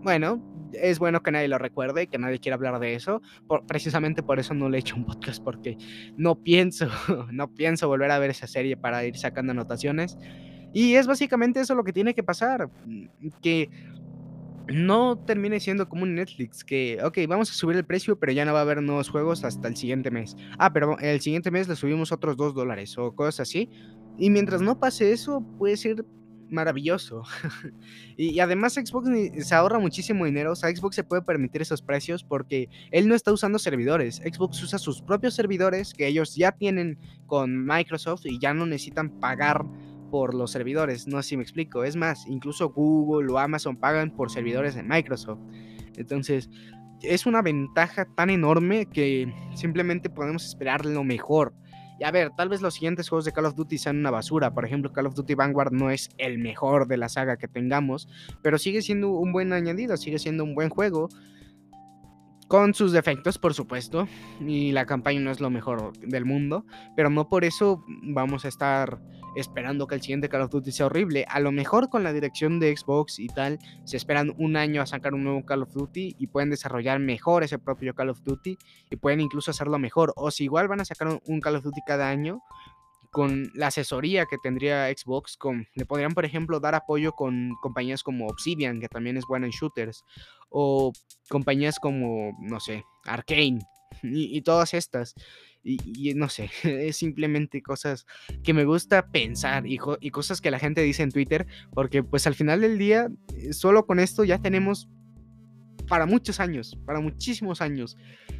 bueno, 0.03 0.41
es 0.73 0.99
bueno 0.99 1.21
que 1.21 1.31
nadie 1.31 1.47
lo 1.47 1.57
recuerde, 1.57 2.07
que 2.07 2.17
nadie 2.17 2.39
quiera 2.39 2.55
hablar 2.55 2.79
de 2.79 2.95
eso. 2.95 3.21
precisamente 3.67 4.23
por 4.23 4.39
eso 4.39 4.53
no 4.53 4.69
le 4.69 4.77
he 4.77 4.79
hecho 4.81 4.95
un 4.95 5.05
podcast 5.05 5.43
porque 5.43 5.77
no 6.17 6.35
pienso, 6.35 6.87
no 7.31 7.53
pienso 7.53 7.87
volver 7.87 8.11
a 8.11 8.19
ver 8.19 8.29
esa 8.29 8.47
serie 8.47 8.77
para 8.77 9.05
ir 9.05 9.17
sacando 9.17 9.51
anotaciones. 9.51 10.17
Y 10.73 10.95
es 10.95 11.07
básicamente 11.07 11.59
eso 11.59 11.73
lo 11.73 11.83
que 11.83 11.93
tiene 11.93 12.13
que 12.13 12.23
pasar, 12.23 12.69
que 13.41 13.69
no 14.71 15.17
termine 15.17 15.59
siendo 15.59 15.89
como 15.89 16.03
un 16.03 16.13
Netflix, 16.13 16.63
que, 16.63 16.99
ok, 17.03 17.17
vamos 17.27 17.49
a 17.49 17.53
subir 17.53 17.75
el 17.75 17.85
precio, 17.85 18.19
pero 18.19 18.31
ya 18.31 18.45
no 18.45 18.53
va 18.53 18.59
a 18.59 18.61
haber 18.61 18.81
nuevos 18.83 19.09
juegos 19.09 19.43
hasta 19.43 19.67
el 19.67 19.75
siguiente 19.75 20.11
mes. 20.11 20.35
Ah, 20.59 20.71
pero 20.71 20.97
el 20.99 21.21
siguiente 21.21 21.49
mes 21.49 21.67
le 21.67 21.75
subimos 21.75 22.11
otros 22.11 22.37
dos 22.37 22.53
dólares 22.53 22.95
o 22.97 23.15
cosas 23.15 23.41
así. 23.41 23.69
Y 24.17 24.29
mientras 24.29 24.61
no 24.61 24.79
pase 24.79 25.11
eso, 25.11 25.43
puede 25.57 25.75
ser 25.75 26.05
maravilloso. 26.49 27.23
y, 28.17 28.39
además 28.39 28.73
Xbox 28.73 29.09
se 29.45 29.55
ahorra 29.55 29.79
muchísimo 29.79 30.25
dinero. 30.25 30.51
O 30.53 30.55
sea, 30.55 30.69
Xbox 30.69 30.95
se 30.95 31.03
puede 31.03 31.21
permitir 31.21 31.61
esos 31.61 31.81
precios 31.81 32.23
porque 32.23 32.69
él 32.91 33.07
no 33.07 33.15
está 33.15 33.31
usando 33.31 33.59
servidores. 33.59 34.17
Xbox 34.17 34.61
usa 34.63 34.79
sus 34.79 35.01
propios 35.01 35.33
servidores 35.35 35.93
que 35.93 36.07
ellos 36.07 36.35
ya 36.35 36.51
tienen 36.51 36.97
con 37.27 37.65
Microsoft 37.65 38.25
y 38.25 38.39
ya 38.39 38.53
no 38.53 38.65
necesitan 38.65 39.19
pagar 39.19 39.65
por 40.09 40.33
los 40.33 40.51
servidores, 40.51 41.07
no 41.07 41.21
sé 41.21 41.29
si 41.29 41.37
me 41.37 41.43
explico. 41.43 41.83
Es 41.83 41.95
más, 41.95 42.25
incluso 42.27 42.69
Google 42.69 43.31
o 43.31 43.37
Amazon 43.37 43.77
pagan 43.77 44.11
por 44.11 44.31
servidores 44.31 44.75
de 44.75 44.83
Microsoft. 44.83 45.39
Entonces, 45.97 46.49
es 47.01 47.25
una 47.25 47.41
ventaja 47.41 48.05
tan 48.15 48.29
enorme 48.29 48.85
que 48.87 49.33
simplemente 49.55 50.09
podemos 50.09 50.45
esperar 50.45 50.85
lo 50.85 51.03
mejor. 51.03 51.53
Y 51.99 52.05
a 52.05 52.11
ver, 52.11 52.31
tal 52.31 52.47
vez 52.47 52.61
los 52.61 52.75
siguientes 52.75 53.09
juegos 53.09 53.25
de 53.25 53.33
Call 53.33 53.45
of 53.45 53.55
Duty 53.55 53.77
sean 53.77 53.97
una 53.97 54.09
basura. 54.09 54.53
Por 54.53 54.63
ejemplo, 54.65 54.93
Call 54.93 55.07
of 55.07 55.15
Duty 55.15 55.35
Vanguard 55.35 55.73
no 55.73 55.91
es 55.91 56.09
el 56.17 56.39
mejor 56.39 56.87
de 56.87 56.95
la 56.95 57.09
saga 57.09 57.35
que 57.35 57.49
tengamos, 57.49 58.07
pero 58.41 58.57
sigue 58.57 58.81
siendo 58.81 59.09
un 59.09 59.33
buen 59.33 59.51
añadido, 59.51 59.97
sigue 59.97 60.17
siendo 60.17 60.45
un 60.45 60.55
buen 60.55 60.69
juego 60.69 61.09
con 62.49 62.73
sus 62.73 62.91
defectos, 62.91 63.37
por 63.37 63.53
supuesto, 63.53 64.07
y 64.41 64.71
la 64.71 64.87
campaña 64.87 65.19
no 65.19 65.29
es 65.29 65.39
lo 65.39 65.51
mejor 65.51 65.93
del 65.99 66.25
mundo, 66.25 66.65
pero 66.95 67.11
no 67.11 67.29
por 67.29 67.45
eso 67.45 67.85
vamos 67.87 68.43
a 68.43 68.47
estar 68.47 68.99
esperando 69.35 69.85
que 69.85 69.93
el 69.93 70.01
siguiente 70.01 70.29
Call 70.29 70.41
of 70.41 70.49
Duty 70.49 70.71
sea 70.71 70.87
horrible. 70.87 71.25
A 71.29 71.39
lo 71.39 71.51
mejor 71.51 71.89
con 71.89 72.03
la 72.03 72.11
dirección 72.11 72.59
de 72.59 72.75
Xbox 72.75 73.19
y 73.19 73.27
tal, 73.27 73.59
se 73.85 73.97
esperan 73.97 74.33
un 74.39 74.57
año 74.57 74.81
a 74.81 74.87
sacar 74.87 75.13
un 75.13 75.23
nuevo 75.23 75.45
Call 75.45 75.61
of 75.61 75.73
Duty 75.73 76.15
y 76.17 76.25
pueden 76.25 76.49
desarrollar 76.49 76.99
mejor 76.99 77.43
ese 77.43 77.59
propio 77.59 77.93
Call 77.93 78.09
of 78.09 78.23
Duty 78.23 78.57
y 78.89 78.95
pueden 78.95 79.21
incluso 79.21 79.51
hacerlo 79.51 79.77
mejor. 79.77 80.11
O 80.15 80.31
si 80.31 80.45
igual 80.45 80.67
van 80.67 80.81
a 80.81 80.85
sacar 80.85 81.21
un 81.23 81.39
Call 81.41 81.57
of 81.57 81.63
Duty 81.63 81.81
cada 81.85 82.09
año, 82.09 82.41
con 83.11 83.51
la 83.53 83.67
asesoría 83.67 84.25
que 84.25 84.37
tendría 84.37 84.87
Xbox, 84.95 85.37
con, 85.37 85.67
le 85.73 85.85
podrían, 85.85 86.13
por 86.13 86.25
ejemplo, 86.25 86.59
dar 86.59 86.75
apoyo 86.75 87.13
con 87.13 87.55
compañías 87.61 88.03
como 88.03 88.27
Obsidian, 88.27 88.79
que 88.79 88.87
también 88.87 89.17
es 89.17 89.25
buena 89.27 89.47
en 89.47 89.51
shooters, 89.51 90.03
o 90.49 90.93
compañías 91.29 91.79
como, 91.79 92.37
no 92.39 92.59
sé, 92.59 92.83
Arkane, 93.05 93.59
y, 94.03 94.41
todas 94.41 94.73
estas. 94.73 95.15
Y, 95.63 96.13
no 96.13 96.29
sé, 96.29 96.49
es 96.63 96.97
simplemente 96.97 97.61
cosas 97.61 98.05
que 98.43 98.53
me 98.53 98.65
gusta 98.65 99.11
pensar 99.11 99.67
y, 99.67 99.79
y 99.99 100.11
cosas 100.11 100.41
que 100.41 100.51
la 100.51 100.59
gente 100.59 100.81
dice 100.81 101.03
en 101.03 101.11
Twitter, 101.11 101.47
porque 101.73 102.03
pues 102.03 102.27
al 102.27 102.35
final 102.35 102.61
del 102.61 102.77
día, 102.77 103.09
eh, 103.35 103.53
solo 103.53 103.85
con 103.85 103.99
esto 103.99 104.23
ya 104.23 104.39
tenemos 104.39 104.87
para 105.87 106.05
muchos 106.05 106.39
años, 106.39 106.77
para 106.85 107.01
muchísimos 107.01 107.61
años. 107.61 107.97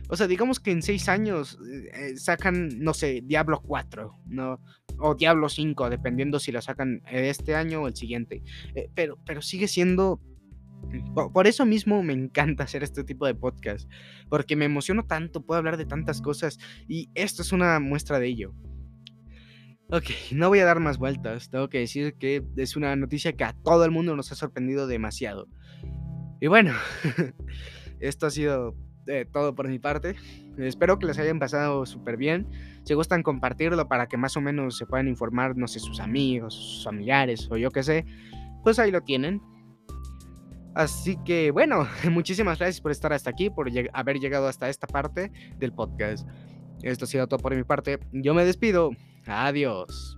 O 0.10 0.18
sea, 0.18 0.28
digamos 0.28 0.60
que 0.60 0.72
en 0.72 0.82
seis 0.82 1.08
años 1.08 1.60
eh, 1.94 2.18
sacan, 2.18 2.70
no 2.80 2.96
sé, 2.96 3.22
Diablo 3.24 3.62
4, 3.62 4.12
¿no? 4.26 4.60
O 4.98 5.14
Diablo 5.14 5.50
5, 5.50 5.92
dependiendo 5.92 6.40
si 6.40 6.52
lo 6.52 6.62
sacan 6.62 7.04
este 7.12 7.54
año 7.54 7.84
o 7.84 7.88
el 7.88 7.96
siguiente. 7.96 8.42
Eh, 8.74 8.90
pero, 8.96 9.20
pero 9.24 9.42
sigue 9.44 9.68
siendo... 9.68 10.20
Por, 11.14 11.46
eso 11.46 11.66
mismo 11.66 12.02
me 12.02 12.14
encanta 12.14 12.64
hacer 12.64 12.82
este 12.84 13.04
tipo 13.04 13.28
de 13.28 13.36
podcast, 13.36 13.88
porque 14.30 14.56
me 14.56 14.66
emociono 14.66 15.06
tanto, 15.06 15.46
puedo 15.46 15.60
hablar 15.60 15.78
de 15.78 15.86
tantas 15.86 16.22
cosas 16.22 16.58
y 16.88 17.10
esto 17.16 17.42
es 17.42 17.52
una 17.52 17.80
muestra 17.80 18.18
de 18.18 18.28
ello. 18.28 18.56
Ok, 19.92 20.06
no 20.32 20.48
voy 20.48 20.60
a 20.60 20.66
dar 20.66 20.80
más 20.80 20.98
vueltas, 20.98 21.52
tengo 21.52 21.70
que 21.70 21.80
decir 21.80 22.16
que 22.16 22.44
es 22.56 22.76
una 22.76 22.96
noticia 22.96 23.34
que 23.34 23.44
a 23.44 23.54
todo 23.54 23.86
el 23.86 23.92
mundo 23.92 24.16
nos 24.16 24.32
ha 24.32 24.36
sorprendido 24.36 24.88
demasiado. 24.88 25.48
Y 26.40 26.48
bueno, 26.48 26.74
esto 28.00 28.26
ha 28.26 28.32
sido 28.32 28.74
eh, 29.08 29.26
todo 29.32 29.56
por 29.56 29.68
mi 29.68 29.80
parte. 29.80 30.16
Espero 30.58 31.00
que 31.00 31.06
les 31.06 31.20
hayan 31.20 31.40
pasado 31.40 31.86
súper 31.86 32.18
bien. 32.18 32.48
Si 32.84 32.94
gustan 32.94 33.24
compartirlo 33.24 33.88
para 33.88 34.08
que 34.08 34.18
más 34.18 34.36
o 34.38 34.42
menos 34.42 34.78
se 34.78 34.86
puedan 34.86 35.08
informar, 35.08 35.56
no 35.58 35.68
sé, 35.68 35.80
sus 35.80 36.00
amigos, 36.00 36.54
sus 36.54 36.84
familiares 36.84 37.48
o 37.52 37.58
yo 37.58 37.72
qué 37.72 37.84
sé, 37.84 38.06
pues 38.64 38.80
ahí 38.80 38.92
lo 38.92 39.02
tienen. 39.02 39.42
Así 40.76 41.18
que 41.26 41.52
bueno, 41.52 41.88
muchísimas 42.12 42.60
gracias 42.60 42.82
por 42.82 42.92
estar 42.92 43.14
hasta 43.14 43.30
aquí, 43.30 43.50
por 43.50 43.70
haber 43.94 44.20
llegado 44.20 44.48
hasta 44.48 44.70
esta 44.70 44.88
parte 44.88 45.32
del 45.58 45.74
podcast. 45.74 46.28
Esto 46.82 47.06
ha 47.06 47.08
sido 47.08 47.28
todo 47.28 47.40
por 47.40 47.56
mi 47.56 47.64
parte. 47.64 48.00
Yo 48.12 48.34
me 48.34 48.46
despido. 48.46 48.92
Adiós. 49.26 50.18